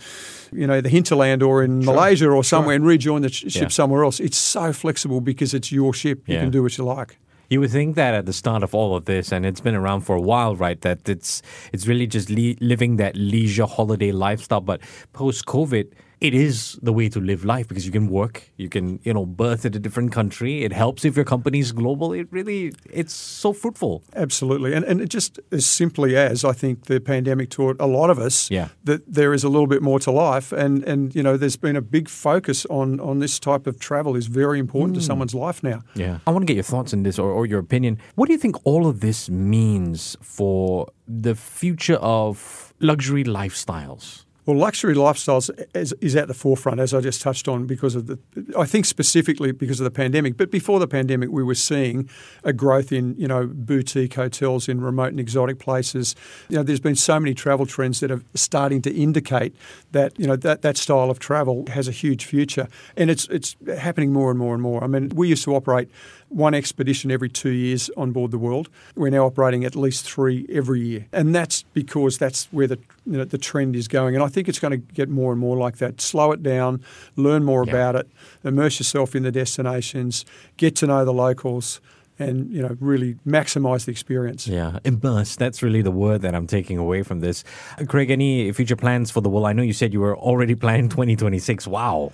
you 0.51 0.65
know, 0.65 0.81
the 0.81 0.89
hinterland 0.89 1.43
or 1.43 1.63
in 1.63 1.85
Malaysia 1.85 2.27
or 2.31 2.43
somewhere 2.43 2.75
and 2.75 2.83
rejoin 2.83 3.21
the 3.21 3.29
sh- 3.29 3.43
ship 3.49 3.61
Yeah. 3.61 3.67
somewhere 3.67 4.03
else. 4.03 4.19
It's 4.19 4.37
so 4.39 4.73
flexible 4.73 5.21
because 5.21 5.53
it's 5.53 5.71
your 5.71 5.93
ship. 5.93 6.23
You 6.27 6.33
Yeah. 6.35 6.41
can 6.41 6.49
do 6.49 6.63
what 6.63 6.75
you 6.79 6.83
like. 6.85 7.19
You 7.53 7.59
would 7.59 7.69
think 7.69 7.95
that 7.97 8.15
at 8.15 8.25
the 8.25 8.33
start 8.33 8.63
of 8.63 8.73
all 8.73 8.95
of 8.95 9.05
this, 9.05 9.31
and 9.31 9.45
it's 9.45 9.61
been 9.61 9.75
around 9.75 10.01
for 10.01 10.15
a 10.15 10.19
while, 10.19 10.55
right? 10.55 10.81
That 10.81 11.07
it's 11.07 11.43
it's 11.71 11.85
really 11.85 12.07
just 12.07 12.31
le- 12.31 12.55
living 12.61 12.95
that 12.95 13.15
leisure 13.15 13.67
holiday 13.67 14.11
lifestyle. 14.11 14.59
But 14.59 14.81
post 15.13 15.45
COVID, 15.45 15.91
it 16.23 16.33
is 16.33 16.79
the 16.81 16.93
way 16.93 17.09
to 17.09 17.19
live 17.19 17.43
life 17.43 17.67
because 17.67 17.85
you 17.85 17.91
can 17.91 18.07
work, 18.07 18.49
you 18.55 18.69
can 18.69 18.99
you 19.03 19.13
know 19.13 19.25
berth 19.25 19.65
at 19.65 19.75
a 19.75 19.79
different 19.79 20.13
country. 20.13 20.63
It 20.63 20.71
helps 20.71 21.03
if 21.03 21.17
your 21.17 21.25
company 21.25 21.59
is 21.59 21.73
global. 21.73 22.13
It 22.13 22.27
really 22.31 22.71
it's 22.89 23.13
so 23.13 23.51
fruitful. 23.51 24.03
Absolutely. 24.15 24.73
And, 24.73 24.85
and 24.85 25.01
it 25.01 25.09
just 25.09 25.39
as 25.51 25.65
simply 25.65 26.15
as 26.15 26.45
I 26.45 26.53
think 26.53 26.85
the 26.85 27.01
pandemic 27.01 27.49
taught 27.49 27.75
a 27.79 27.85
lot 27.85 28.09
of 28.09 28.19
us 28.19 28.49
Yeah. 28.49 28.69
that 28.85 29.01
there 29.05 29.33
is 29.33 29.43
a 29.43 29.49
little 29.49 29.67
bit 29.67 29.81
more 29.81 29.99
to 29.99 30.11
life. 30.11 30.53
And, 30.53 30.83
and, 30.83 31.13
you 31.13 31.21
know, 31.21 31.35
there's 31.35 31.57
been 31.57 31.75
a 31.75 31.81
big 31.81 32.07
focus 32.07 32.65
on, 32.69 32.99
on 33.01 33.19
this 33.19 33.37
type 33.39 33.67
of 33.67 33.79
travel 33.79 34.15
is 34.15 34.27
very 34.27 34.59
important 34.59 34.95
to 34.95 35.01
hmm. 35.01 35.07
someone's 35.07 35.35
life 35.35 35.61
now. 35.61 35.81
Yeah. 35.95 36.19
I 36.25 36.31
want 36.31 36.43
to 36.43 36.45
get 36.45 36.55
your 36.55 36.63
thoughts 36.63 36.93
on 36.93 37.03
this 37.03 37.19
or, 37.19 37.29
or 37.31 37.45
your 37.45 37.59
opinion. 37.59 37.99
What 38.15 38.27
do 38.27 38.33
you 38.33 38.39
think 38.39 38.55
all 38.63 38.87
of 38.87 39.01
this 39.01 39.29
means 39.29 40.15
for 40.21 40.87
the 41.05 41.35
future 41.35 41.95
of 41.95 42.73
luxury 42.79 43.25
lifestyles? 43.25 44.23
Well, 44.45 44.57
luxury 44.57 44.93
lifestyles 44.93 45.49
is, 45.73 45.93
is 46.01 46.15
at 46.17 46.27
the 46.27 46.33
forefront, 46.33 46.81
as 46.81 46.93
I 46.93 46.99
just 46.99 47.21
touched 47.21 47.47
on, 47.47 47.65
because 47.65 47.95
of 47.95 48.07
the, 48.07 48.19
I 48.57 48.65
think 48.65 48.85
specifically 48.85 49.53
because 49.53 49.79
of 49.79 49.85
the 49.85 49.91
pandemic. 49.91 50.35
But 50.35 50.51
before 50.51 50.79
the 50.79 50.87
pandemic, 50.87 51.29
we 51.31 51.43
were 51.43 51.55
seeing 51.55 52.09
a 52.43 52.51
growth 52.51 52.91
in, 52.91 53.15
you 53.17 53.27
know, 53.27 53.47
boutique 53.47 54.15
hotels 54.15 54.67
in 54.67 54.81
remote 54.81 55.11
and 55.11 55.19
exotic 55.19 55.59
places. 55.59 56.13
You 56.49 56.57
know, 56.57 56.63
there's 56.63 56.81
been 56.81 56.95
so 56.95 57.19
many 57.19 57.33
travel 57.33 57.65
trends 57.65 58.01
that 58.01 58.11
are 58.11 58.21
starting 58.33 58.81
to 58.81 58.93
indicate 58.93 59.55
that, 59.93 60.19
you 60.19 60.27
know, 60.27 60.35
that, 60.35 60.61
that 60.61 60.75
style 60.75 61.09
of 61.09 61.19
travel 61.19 61.65
has 61.69 61.87
a 61.87 61.91
huge 61.91 62.25
future. 62.25 62.67
And 62.97 63.09
it's, 63.09 63.27
it's 63.29 63.55
happening 63.77 64.11
more 64.11 64.29
and 64.29 64.37
more 64.37 64.53
and 64.53 64.61
more. 64.61 64.83
I 64.83 64.87
mean, 64.87 65.09
we 65.15 65.29
used 65.29 65.45
to 65.45 65.55
operate 65.55 65.89
one 66.33 66.53
expedition 66.53 67.11
every 67.11 67.29
two 67.29 67.51
years 67.51 67.89
on 67.95 68.11
board 68.11 68.31
the 68.31 68.37
World. 68.37 68.69
We're 68.95 69.09
now 69.09 69.25
operating 69.25 69.63
at 69.65 69.75
least 69.75 70.03
three 70.05 70.45
every 70.51 70.81
year, 70.81 71.05
and 71.13 71.33
that's 71.33 71.63
because 71.73 72.17
that's 72.17 72.45
where 72.51 72.67
the 72.67 72.79
you 73.05 73.17
know, 73.17 73.25
the 73.25 73.37
trend 73.37 73.75
is 73.75 73.87
going. 73.87 74.15
And 74.15 74.23
I 74.23 74.27
think 74.27 74.47
it's 74.49 74.59
going 74.59 74.71
to 74.71 74.77
get 74.93 75.09
more 75.09 75.31
and 75.31 75.39
more 75.39 75.57
like 75.57 75.77
that. 75.77 76.01
Slow 76.01 76.31
it 76.31 76.41
down, 76.41 76.81
learn 77.15 77.43
more 77.43 77.63
Yeah. 77.65 77.71
about 77.73 77.95
it, 77.95 78.07
immerse 78.43 78.79
yourself 78.79 79.15
in 79.15 79.23
the 79.23 79.31
destinations, 79.31 80.25
get 80.57 80.75
to 80.77 80.87
know 80.87 81.05
the 81.05 81.13
locals, 81.13 81.79
and 82.19 82.49
you 82.51 82.61
know 82.61 82.75
really 82.79 83.15
maximise 83.27 83.85
the 83.85 83.91
experience. 83.91 84.47
Yeah, 84.47 84.79
immerse. 84.83 85.35
That's 85.35 85.61
really 85.61 85.81
the 85.81 85.91
word 85.91 86.21
that 86.21 86.33
I'm 86.35 86.47
taking 86.47 86.77
away 86.77 87.03
from 87.03 87.19
this. 87.19 87.43
Craig, 87.87 88.09
any 88.11 88.51
future 88.53 88.75
plans 88.75 89.11
for 89.11 89.21
the 89.21 89.29
world? 89.29 89.45
I 89.47 89.53
know 89.53 89.63
you 89.63 89.73
said 89.73 89.93
you 89.93 89.99
were 90.01 90.17
already 90.17 90.55
planning 90.55 90.89
2026. 90.89 91.67
Wow. 91.67 92.11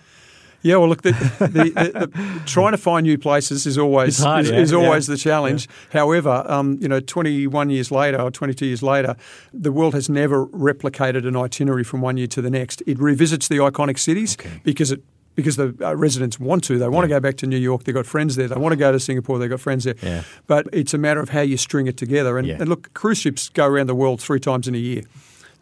Yeah, 0.62 0.76
well, 0.78 0.90
look, 0.90 1.04
the, 1.04 1.12
the, 1.40 1.48
the, 2.10 2.42
trying 2.46 2.72
to 2.72 2.78
find 2.78 3.06
new 3.06 3.18
places 3.18 3.66
is 3.66 3.78
always 3.78 4.20
hard, 4.20 4.46
is, 4.46 4.52
yeah, 4.52 4.58
is 4.60 4.72
yeah. 4.72 4.78
always 4.78 5.08
the 5.08 5.18
challenge. 5.18 5.70
However, 5.92 6.44
um, 6.48 6.78
you 6.82 6.88
know, 6.88 7.00
21 7.00 7.70
years 7.70 7.92
later 7.92 8.20
or 8.22 8.30
22 8.32 8.66
years 8.66 8.84
later, 8.84 9.16
the 9.54 9.72
world 9.72 9.94
has 9.94 10.10
never 10.10 10.46
replicated 10.48 11.26
an 11.28 11.36
itinerary 11.38 11.84
from 11.84 12.02
one 12.02 12.18
year 12.18 12.28
to 12.28 12.42
the 12.42 12.50
next. 12.50 12.84
It 12.86 13.00
revisits 13.00 13.48
the 13.48 13.58
iconic 13.58 13.98
cities 14.00 14.36
Okay. 14.40 14.62
because 14.64 14.92
it 14.92 15.02
because 15.36 15.56
the 15.56 15.74
uh, 15.82 15.96
residents 15.96 16.38
want 16.38 16.66
to. 16.66 16.78
They 16.78 16.90
want 16.90 17.06
to 17.06 17.08
go 17.08 17.22
back 17.22 17.38
to 17.38 17.48
New 17.48 17.56
York. 17.58 17.86
They've 17.86 17.96
got 17.96 18.06
friends 18.06 18.36
there. 18.36 18.50
They 18.50 18.58
want 18.58 18.74
to 18.74 18.76
go 18.78 18.92
to 18.92 19.00
Singapore. 19.00 19.40
They've 19.40 19.50
got 19.50 19.62
friends 19.62 19.86
there. 19.86 19.96
Yeah. 20.02 20.24
But 20.48 20.68
it's 20.74 20.94
a 20.94 20.98
matter 20.98 21.22
of 21.22 21.30
how 21.30 21.40
you 21.40 21.56
string 21.56 21.88
it 21.88 21.96
together. 21.96 22.38
And, 22.38 22.46
Yeah. 22.46 22.58
and 22.60 22.68
look, 22.68 22.94
cruise 22.94 23.20
ships 23.20 23.48
go 23.48 23.66
around 23.66 23.88
the 23.88 23.96
world 23.96 24.20
three 24.20 24.42
times 24.42 24.68
in 24.68 24.76
a 24.76 24.80
year. 24.80 25.04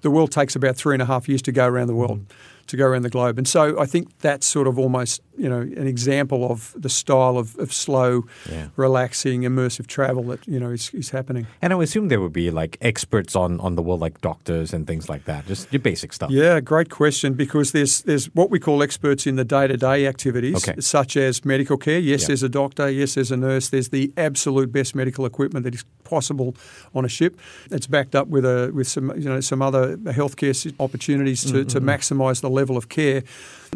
The 0.01 0.09
world 0.09 0.31
takes 0.31 0.55
about 0.55 0.77
three 0.77 0.95
and 0.95 1.01
a 1.01 1.05
half 1.05 1.29
years 1.29 1.43
to 1.43 1.51
go 1.51 1.67
around 1.67 1.87
the 1.87 1.95
world, 1.95 2.25
to 2.67 2.77
go 2.77 2.85
around 2.85 3.03
the 3.03 3.09
globe. 3.09 3.37
And 3.37 3.47
so 3.47 3.79
I 3.79 3.85
think 3.85 4.17
that's 4.19 4.45
sort 4.45 4.67
of 4.67 4.77
almost, 4.77 5.21
you 5.37 5.49
know, 5.49 5.61
an 5.61 5.87
example 5.87 6.49
of 6.51 6.73
the 6.77 6.89
style 6.89 7.37
of, 7.37 7.57
of 7.59 7.73
slow, 7.73 8.23
Yeah. 8.49 8.67
relaxing, 8.75 9.41
immersive 9.41 9.87
travel 9.87 10.23
that, 10.23 10.47
you 10.47 10.59
know, 10.59 10.71
is, 10.71 10.89
is 10.93 11.09
happening. 11.11 11.47
And 11.61 11.73
I 11.73 11.81
assume 11.83 12.09
there 12.09 12.21
would 12.21 12.33
be 12.33 12.51
like 12.51 12.77
experts 12.81 13.35
on, 13.35 13.59
on 13.59 13.75
the 13.75 13.81
world, 13.81 14.01
like 14.01 14.21
doctors 14.21 14.73
and 14.73 14.85
things 14.85 15.09
like 15.09 15.25
that. 15.25 15.45
Just 15.47 15.71
your 15.71 15.81
basic 15.81 16.13
stuff. 16.13 16.29
Yeah, 16.31 16.59
great 16.59 16.89
question 16.89 17.33
because 17.33 17.71
there's 17.71 18.01
there's 18.03 18.25
what 18.35 18.49
we 18.49 18.59
call 18.59 18.83
experts 18.83 19.25
in 19.25 19.35
the 19.35 19.45
day-to-day 19.45 20.05
activities 20.07 20.67
Okay. 20.67 20.79
such 20.81 21.17
as 21.17 21.45
medical 21.45 21.77
care. 21.77 21.99
Yes, 21.99 22.21
Yeah. 22.21 22.27
there's 22.27 22.43
a 22.43 22.49
doctor, 22.49 22.89
yes, 22.89 23.15
there's 23.15 23.31
a 23.31 23.37
nurse, 23.37 23.69
there's 23.69 23.89
the 23.89 24.11
absolute 24.17 24.71
best 24.71 24.95
medical 24.95 25.25
equipment 25.25 25.63
that 25.63 25.73
is 25.73 25.85
possible 26.03 26.55
on 26.95 27.05
a 27.05 27.09
ship. 27.09 27.37
It's 27.71 27.87
backed 27.87 28.15
up 28.15 28.27
with 28.27 28.45
a 28.45 28.71
with 28.73 28.87
some 28.87 29.13
you 29.17 29.29
know 29.29 29.41
some 29.41 29.61
other 29.61 29.97
healthcare 29.97 30.73
opportunities 30.79 31.43
to, 31.43 31.47
mm-hmm, 31.47 31.67
to 31.67 31.79
mm-hmm. 31.79 31.89
maximize 31.89 32.41
the 32.41 32.49
level 32.57 32.75
of 32.77 32.85
care. 32.89 33.21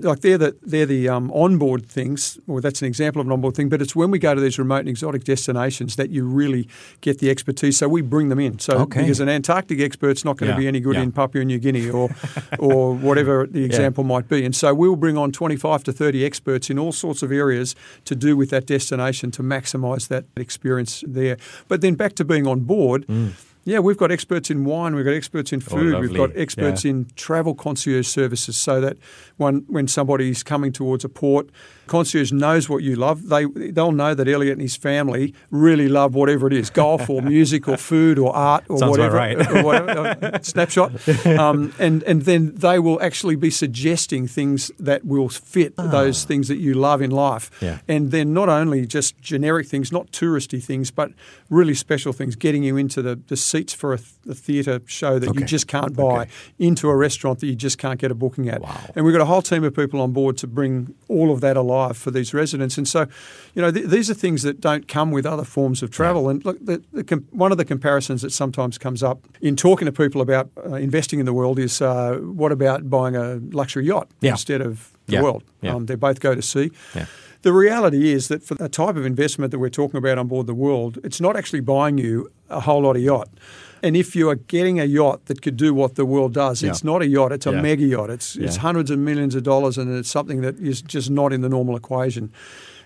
Like 0.02 0.22
they're 0.22 0.38
the 0.38 0.56
they're 0.72 0.86
the 0.98 1.10
um, 1.10 1.30
onboard 1.32 1.86
things, 1.86 2.40
or 2.48 2.62
that's 2.62 2.82
an 2.82 2.88
example 2.88 3.20
of 3.22 3.28
an 3.28 3.34
onboard 3.34 3.56
thing. 3.56 3.70
But 3.70 3.82
it's 3.82 3.96
when 3.96 4.10
we 4.10 4.20
go 4.20 4.34
to 4.34 4.42
these 4.42 4.58
remote 4.58 4.80
and 4.86 4.90
exotic 4.90 5.24
destinations 5.26 5.96
that 5.98 6.10
you 6.10 6.26
really 6.26 6.64
get 7.02 7.20
the 7.20 7.30
expertise. 7.30 7.78
So 7.78 7.88
we 7.90 8.02
bring 8.02 8.30
them 8.30 8.40
in. 8.40 8.58
So 8.60 8.74
Okay. 8.86 9.02
because 9.02 9.20
an 9.20 9.28
Antarctic 9.30 9.80
expert's 9.82 10.24
not 10.24 10.38
going 10.38 10.48
to 10.50 10.54
Yeah, 10.56 10.60
be 10.64 10.68
any 10.68 10.80
good 10.80 10.96
yeah. 10.96 11.04
in 11.04 11.12
Papua 11.12 11.44
New 11.44 11.60
Guinea 11.60 11.90
or 11.90 12.10
or 12.60 12.96
whatever 12.96 13.46
the 13.46 13.64
example 13.66 14.04
might 14.06 14.28
be. 14.30 14.46
And 14.46 14.56
so 14.56 14.74
we'll 14.74 14.96
bring 15.06 15.18
on 15.18 15.32
25 15.32 15.84
to 15.84 15.92
30 15.92 16.26
experts 16.26 16.70
in 16.70 16.80
all 16.80 16.94
sorts 16.94 17.22
of 17.22 17.32
areas 17.32 17.76
to 18.06 18.16
do 18.16 18.38
with 18.38 18.50
that 18.52 18.66
destination 18.66 19.30
to 19.32 19.44
maximise 19.44 20.08
that 20.08 20.24
experience 20.38 21.04
there. 21.06 21.36
But 21.68 21.82
then 21.82 21.96
back 21.96 22.14
to 22.16 22.24
being 22.26 22.48
on 22.48 22.62
board. 22.62 23.06
Yeah, 23.64 23.80
we've 23.80 23.98
got 23.98 24.12
experts 24.12 24.50
in 24.50 24.66
wine, 24.66 24.96
we've 24.96 25.06
got 25.06 25.14
experts 25.14 25.54
in 25.54 25.60
food, 25.62 26.00
we've 26.00 26.16
got 26.16 26.32
experts 26.36 26.84
Yeah. 26.84 26.92
in 26.92 27.08
travel 27.16 27.54
concierge 27.54 28.08
services 28.08 28.58
so 28.58 28.82
that 28.82 28.98
when 29.38 29.66
when 29.68 29.88
somebody's 29.88 30.42
coming 30.44 30.72
towards 30.72 31.06
a 31.06 31.10
port, 31.10 31.50
concierge 31.86 32.32
knows 32.32 32.68
what 32.70 32.82
you 32.82 32.96
love. 32.96 33.30
They 33.30 33.46
they'll 33.46 33.92
know 33.92 34.16
that 34.16 34.28
Elliot 34.28 34.54
and 34.54 34.62
his 34.62 34.76
family 34.76 35.34
really 35.52 35.88
love 35.90 36.16
whatever 36.16 36.48
it 36.48 36.54
is, 36.54 36.70
golf 36.72 37.08
or 37.10 37.22
music 37.22 37.68
or 37.68 37.78
food 37.78 38.18
or 38.18 38.36
art 38.36 38.64
or 38.68 38.80
Sounds 38.80 38.92
whatever. 38.92 39.16
right. 39.16 39.38
or 39.56 39.64
whatever 39.64 40.18
uh, 40.34 40.40
snapshot. 40.42 40.92
Um, 41.28 41.72
and 41.80 42.02
and 42.04 42.24
then 42.24 42.54
they 42.56 42.80
will 42.80 43.00
actually 43.02 43.36
be 43.36 43.52
suggesting 43.52 44.28
things 44.28 44.72
that 44.80 45.06
will 45.06 45.30
fit 45.30 45.76
those 45.78 46.24
things 46.24 46.48
that 46.48 46.58
you 46.58 46.74
love 46.74 47.02
in 47.02 47.12
life. 47.12 47.52
Ah. 47.62 47.66
Yeah. 47.66 47.78
And 47.88 48.12
then 48.12 48.34
not 48.34 48.50
only 48.50 48.88
just 48.88 49.20
generic 49.22 49.68
things, 49.68 49.92
not 49.92 50.12
touristy 50.12 50.64
things, 50.64 50.90
but 50.92 51.12
really 51.50 51.76
special 51.76 52.12
things, 52.14 52.36
getting 52.36 52.64
you 52.64 52.76
into 52.78 53.02
the, 53.02 53.20
the 53.28 53.36
seats 53.52 53.74
for 53.74 53.90
a, 53.94 53.98
th- 53.98 54.10
a 54.30 54.34
theatre 54.46 54.80
show 54.86 55.14
that 55.20 55.30
Okay. 55.30 55.40
you 55.40 55.46
just 55.46 55.68
can't 55.68 55.94
buy, 55.96 56.22
Okay. 56.22 56.32
into 56.60 56.86
a 56.90 56.96
restaurant 56.96 57.40
that 57.40 57.48
you 57.48 57.56
just 57.68 57.78
can't 57.78 58.00
get 58.00 58.10
a 58.12 58.16
booking 58.16 58.48
at. 58.50 58.62
Wow. 58.62 58.80
And 58.96 59.04
we've 59.06 59.14
got 59.18 59.22
a 59.22 59.26
whole 59.34 59.42
team 59.42 59.64
of 59.64 59.74
people 59.76 60.00
on 60.02 60.12
board 60.12 60.38
to 60.38 60.48
bring 60.48 60.94
all 61.08 61.30
of 61.32 61.40
that 61.42 61.58
alive 61.58 61.96
for 61.98 62.12
these 62.12 62.34
residents. 62.34 62.78
And 62.78 62.88
so, 62.88 63.02
you 63.56 63.62
know, 63.62 63.72
th- 63.72 63.88
these 63.96 64.10
are 64.10 64.14
things 64.26 64.42
that 64.44 64.62
don't 64.62 64.88
come 64.88 65.12
with 65.12 65.26
other 65.26 65.44
forms 65.44 65.84
of 65.84 65.90
travel. 65.92 66.30
And 66.30 66.44
look, 66.46 66.58
the, 66.66 66.82
the 66.94 67.04
com- 67.04 67.28
one 67.32 67.52
of 67.52 67.58
the 67.58 67.66
comparisons 67.66 68.22
that 68.22 68.32
sometimes 68.32 68.78
comes 68.78 69.02
up 69.04 69.18
in 69.42 69.56
talking 69.56 69.86
to 69.86 69.92
people 69.92 70.22
about 70.22 70.50
uh, 70.66 70.76
investing 70.76 71.20
in 71.20 71.26
the 71.26 71.34
world 71.34 71.60
is 71.60 71.82
uh, 71.82 72.16
what 72.42 72.52
about 72.52 72.90
buying 72.90 73.16
a 73.16 73.40
luxury 73.52 73.86
yacht 73.86 74.08
Yeah. 74.22 74.32
instead 74.32 74.62
of 74.62 74.92
the 75.08 75.14
Yeah. 75.14 75.24
world? 75.24 75.44
Yeah. 75.62 75.76
Um, 75.76 75.86
they 75.88 75.96
both 75.96 76.20
go 76.20 76.36
to 76.36 76.42
sea. 76.42 76.72
Yeah. 77.44 77.52
The 77.52 77.54
reality 77.54 78.12
is 78.12 78.28
that 78.28 78.44
for 78.44 78.56
the 78.56 78.70
type 78.70 78.96
of 78.96 79.06
investment 79.06 79.52
that 79.52 79.60
we're 79.60 79.70
talking 79.70 79.98
about 79.98 80.18
on 80.18 80.28
board 80.28 80.48
the 80.48 80.54
world, 80.54 81.00
it's 81.04 81.20
not 81.22 81.36
actually 81.36 81.62
buying 81.62 81.98
you 81.98 82.32
a 82.50 82.60
whole 82.60 82.82
lot 82.82 82.96
of 82.96 83.02
yacht. 83.02 83.30
And 83.84 83.98
if 83.98 84.16
you 84.16 84.30
are 84.30 84.36
getting 84.36 84.80
a 84.80 84.86
yacht 84.86 85.26
that 85.26 85.42
could 85.42 85.58
do 85.58 85.74
what 85.74 85.96
the 85.96 86.06
world 86.06 86.34
does, 86.34 86.62
Yeah. 86.62 86.70
it's 86.70 86.84
not 86.84 87.02
a 87.02 87.08
yacht, 87.08 87.32
it's 87.32 87.48
a 87.48 87.52
Yeah. 87.52 87.62
mega 87.62 87.86
yacht. 87.86 88.10
It's, 88.10 88.36
it's 88.36 88.58
hundreds 88.58 88.92
of 88.92 89.00
millions 89.00 89.34
of 89.34 89.44
dollars 89.44 89.78
and 89.78 89.92
it's 89.98 90.10
something 90.10 90.42
that 90.42 90.60
is 90.60 90.82
just 90.82 91.10
not 91.10 91.34
in 91.34 91.42
the 91.42 91.50
normal 91.50 91.76
equation. 91.76 92.32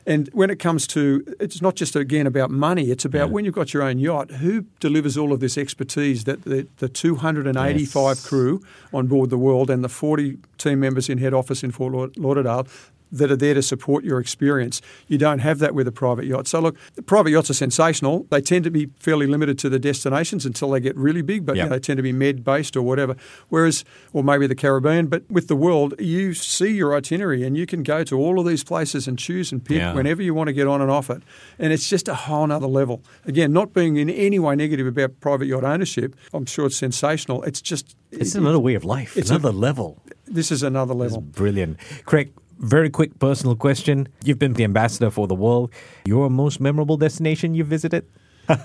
And 0.08 0.30
when 0.34 0.52
it 0.52 0.60
comes 0.60 0.86
to, 0.88 1.26
it's 1.40 1.62
not 1.64 1.76
just 1.76 1.96
again 1.96 2.28
about 2.28 2.52
money. 2.52 2.92
It's 2.92 3.06
about 3.06 3.28
yeah. 3.28 3.34
when 3.34 3.44
you've 3.44 3.56
got 3.56 3.74
your 3.74 3.82
own 3.82 3.98
yacht, 3.98 4.30
who 4.34 4.66
delivers 4.80 5.18
all 5.18 5.34
of 5.34 5.40
this 5.40 5.58
expertise 5.58 6.26
that 6.26 6.44
the, 6.44 6.68
the 6.78 6.88
285 6.88 8.08
yes. 8.16 8.26
crew 8.26 8.62
on 8.94 9.08
board 9.08 9.32
the 9.32 9.38
World 9.38 9.72
and 9.72 9.84
the 9.84 9.90
40 9.90 10.38
team 10.60 10.80
members 10.80 11.10
in 11.10 11.18
head 11.18 11.34
office 11.34 11.64
in 11.64 11.72
Fort 11.72 12.16
Lauderdale 12.18 12.68
that 13.12 13.32
are 13.32 13.36
there 13.36 13.54
to 13.54 13.62
support 13.62 14.04
your 14.04 14.20
experience. 14.20 14.82
You 15.08 15.18
don't 15.18 15.40
have 15.40 15.60
that 15.60 15.76
with 15.76 15.88
a 15.88 15.92
private 15.92 16.26
yacht. 16.26 16.48
So 16.48 16.60
look, 16.60 16.78
the 16.96 17.02
private 17.02 17.32
yachts 17.32 17.50
are 17.50 17.56
sensational. 17.56 18.26
They 18.30 18.42
tend 18.42 18.64
to 18.64 18.72
be 18.72 18.90
fairly 19.00 19.28
limited 19.28 19.60
to 19.60 19.70
the 19.70 19.80
destinations 19.80 20.46
until 20.46 20.72
they 20.72 20.80
get 20.80 20.96
really 20.96 21.22
big, 21.22 21.46
but 21.46 21.56
yep. 21.56 21.66
you 21.66 21.70
know, 21.70 21.76
they 21.76 21.80
tend 21.80 21.98
to 21.98 22.04
be 22.04 22.14
med 22.14 22.44
based 22.44 22.78
or 22.78 22.82
whatever. 22.82 23.16
Whereas, 23.50 23.84
or 24.14 24.24
maybe 24.24 24.48
the 24.48 24.56
Caribbean, 24.56 25.08
but 25.08 25.30
with 25.30 25.48
the 25.48 25.56
world, 25.56 25.94
you 26.00 26.34
see 26.34 26.72
your 26.72 26.96
itinerary 26.96 27.44
and 27.44 27.58
you 27.58 27.66
can 27.66 27.84
go 27.84 28.04
to 28.04 28.18
all 28.18 28.40
of 28.40 28.46
these 28.46 28.64
places 28.64 29.08
and 29.08 29.18
choose 29.18 29.52
and 29.52 29.64
pick 29.64 29.78
yeah. 29.78 29.94
whenever 29.94 30.22
you 30.22 30.34
want 30.34 30.48
to 30.48 30.54
get 30.54 30.68
on 30.68 30.82
and 30.82 30.92
off 30.92 31.10
it. 31.10 31.22
And 31.60 31.74
it's 31.74 31.90
just 31.90 32.08
a 32.08 32.16
whole 32.16 32.46
other 32.52 32.68
level. 32.68 33.02
Again, 33.26 33.54
not 33.54 33.74
being 33.74 33.98
in 33.98 34.10
any 34.10 34.40
way 34.40 34.56
negative 34.56 34.88
about 34.88 35.20
private 35.20 35.48
yacht 35.48 35.64
ownership, 35.64 36.16
I'm 36.34 36.46
sure 36.46 36.68
it's 36.68 36.76
sensational. 36.76 37.44
It's 37.44 37.62
just 37.62 37.96
it's 38.12 38.36
it, 38.36 38.40
another 38.40 38.60
way 38.60 38.76
of 38.76 38.86
life, 38.86 39.18
it's 39.18 39.30
another 39.30 39.50
a, 39.50 39.54
level. 39.54 40.02
This 40.26 40.52
is 40.52 40.64
another 40.64 40.94
level. 40.94 41.20
It's 41.20 41.38
brilliant. 41.38 41.78
Craig, 42.06 42.34
very 42.60 42.90
quick 42.90 43.20
personal 43.20 43.56
question. 43.56 44.08
You've 44.24 44.40
been 44.40 44.54
the 44.54 44.64
ambassador 44.64 45.10
for 45.10 45.28
the 45.28 45.36
world. 45.36 45.72
Your 46.06 46.30
most 46.30 46.60
memorable 46.60 46.98
destination 46.98 47.56
you 47.56 47.64
visited? 47.64 48.06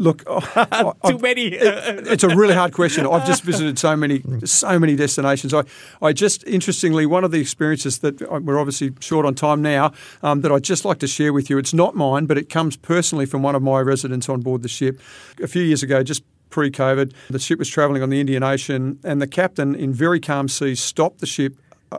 Look, 0.00 0.22
oh, 0.28 0.94
too 1.06 1.18
many. 1.18 1.46
it, 1.46 2.06
it's 2.06 2.22
a 2.22 2.28
really 2.28 2.54
hard 2.54 2.72
question. 2.72 3.04
I've 3.04 3.26
just 3.26 3.42
visited 3.42 3.80
so 3.80 3.96
many, 3.96 4.22
so 4.44 4.78
many 4.78 4.94
destinations. 4.94 5.52
I, 5.52 5.64
I 6.00 6.12
just 6.12 6.46
interestingly, 6.46 7.04
one 7.04 7.24
of 7.24 7.32
the 7.32 7.40
experiences 7.40 7.98
that 7.98 8.22
uh, 8.22 8.38
we're 8.40 8.60
obviously 8.60 8.92
short 9.00 9.26
on 9.26 9.34
time 9.34 9.60
now, 9.60 9.92
um, 10.22 10.42
that 10.42 10.52
I'd 10.52 10.62
just 10.62 10.84
like 10.84 11.00
to 11.00 11.08
share 11.08 11.32
with 11.32 11.50
you. 11.50 11.58
It's 11.58 11.74
not 11.74 11.96
mine, 11.96 12.26
but 12.26 12.38
it 12.38 12.48
comes 12.48 12.76
personally 12.76 13.26
from 13.26 13.42
one 13.42 13.56
of 13.56 13.62
my 13.62 13.80
residents 13.80 14.28
on 14.28 14.40
board 14.40 14.62
the 14.62 14.68
ship. 14.68 15.00
A 15.42 15.48
few 15.48 15.62
years 15.62 15.82
ago, 15.82 16.04
just 16.04 16.22
pre-COVID, 16.50 17.12
the 17.28 17.40
ship 17.40 17.58
was 17.58 17.68
travelling 17.68 18.00
on 18.00 18.08
the 18.08 18.20
Indian 18.20 18.44
Ocean, 18.44 19.00
and 19.02 19.20
the 19.20 19.26
captain, 19.26 19.74
in 19.74 19.92
very 19.92 20.20
calm 20.20 20.46
seas, 20.46 20.78
stopped 20.78 21.18
the 21.18 21.26
ship 21.26 21.56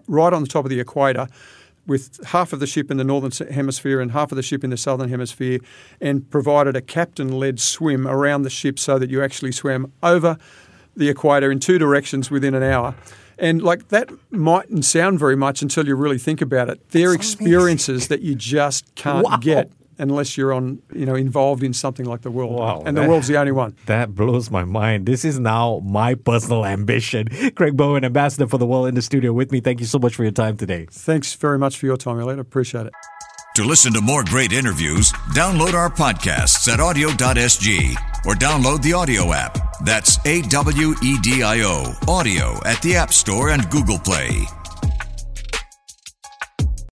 right 0.08 0.34
on 0.34 0.42
the 0.42 0.48
top 0.48 0.66
of 0.66 0.70
the 0.70 0.80
equator 0.80 1.28
with 1.90 2.24
half 2.28 2.54
of 2.54 2.60
the 2.60 2.68
ship 2.68 2.92
in 2.92 2.98
the 2.98 3.04
northern 3.04 3.32
hemisphere 3.50 4.00
and 4.00 4.12
half 4.12 4.32
of 4.32 4.36
the 4.36 4.44
ship 4.44 4.64
in 4.64 4.70
the 4.70 4.78
southern 4.78 5.10
hemisphere 5.10 5.60
and 6.00 6.30
provided 6.30 6.76
a 6.76 6.82
captain 6.82 7.32
led 7.32 7.60
swim 7.60 8.08
around 8.08 8.44
the 8.44 8.50
ship 8.50 8.78
so 8.78 9.00
that 9.00 9.10
you 9.10 9.24
actually 9.24 9.52
swam 9.52 9.92
over 10.04 10.38
the 10.96 11.10
equator 11.10 11.52
in 11.52 11.60
two 11.60 11.80
directions 11.80 12.30
within 12.30 12.54
an 12.54 12.64
hour. 12.64 12.94
And 13.40 13.62
like 13.62 13.88
that 13.88 14.12
mightn't 14.32 14.86
sound 14.86 15.18
very 15.18 15.36
much 15.36 15.62
until 15.62 15.88
you 15.88 15.96
really 15.96 16.18
think 16.18 16.42
about 16.42 16.70
it. 16.70 16.90
They're 16.90 17.14
experiences 17.14 18.10
that 18.10 18.22
you 18.22 18.36
just 18.36 18.94
can't 18.96 19.26
wow. 19.26 19.38
get 19.38 19.72
unless 20.00 20.38
you're 20.38 20.54
on, 20.54 20.82
you 20.94 21.06
know, 21.06 21.16
involved 21.16 21.64
in 21.64 21.74
something 21.74 22.06
like 22.06 22.22
the 22.22 22.32
world. 22.32 22.56
Wow, 22.56 22.84
and 22.86 22.98
that, 22.98 23.04
the 23.04 23.10
world's 23.10 23.28
the 23.28 23.38
only 23.38 23.52
one. 23.52 23.76
That 23.86 24.16
blows 24.16 24.50
my 24.50 24.64
mind. 24.64 25.06
This 25.06 25.26
is 25.26 25.40
now 25.40 25.82
my 25.84 26.16
personal 26.16 26.66
ambition. 26.66 27.28
Craig 27.56 27.78
Bowen, 27.78 28.04
ambassador 28.04 28.48
for 28.48 28.58
the 28.58 28.66
world, 28.66 28.88
in 28.88 28.96
the 28.96 29.02
studio 29.02 29.34
with 29.34 29.52
me. 29.52 29.60
Thank 29.60 29.80
you 29.80 29.86
so 29.86 30.00
much 30.00 30.16
for 30.16 30.24
your 30.24 30.32
time 30.32 30.58
today. 30.58 30.88
Thanks 30.90 31.34
very 31.36 31.60
much 31.60 31.78
for 31.78 31.86
your 31.86 31.98
time, 31.98 32.20
Elliot. 32.20 32.40
I 32.40 32.42
appreciate 32.42 32.88
it. 32.88 32.94
To 33.56 33.66
listen 33.66 33.92
to 33.94 34.02
more 34.02 34.24
great 34.24 34.54
interviews, 34.54 35.12
download 35.34 35.74
our 35.74 35.90
podcasts 35.90 36.72
at 36.72 36.80
awedio.sg 36.80 37.96
or 38.26 38.34
download 38.36 38.82
the 38.82 38.92
AWEDIO 38.92 39.34
app. 39.36 39.84
That's 39.84 40.24
A 40.26 40.42
W 40.44 40.96
E 41.04 41.18
D 41.20 41.44
I 41.44 41.62
O, 41.62 41.94
AWEDIO 42.08 42.66
at 42.66 42.82
the 42.82 42.96
App 42.96 43.12
Store 43.12 43.50
and 43.50 43.70
Google 43.70 44.00
Play. 44.00 44.46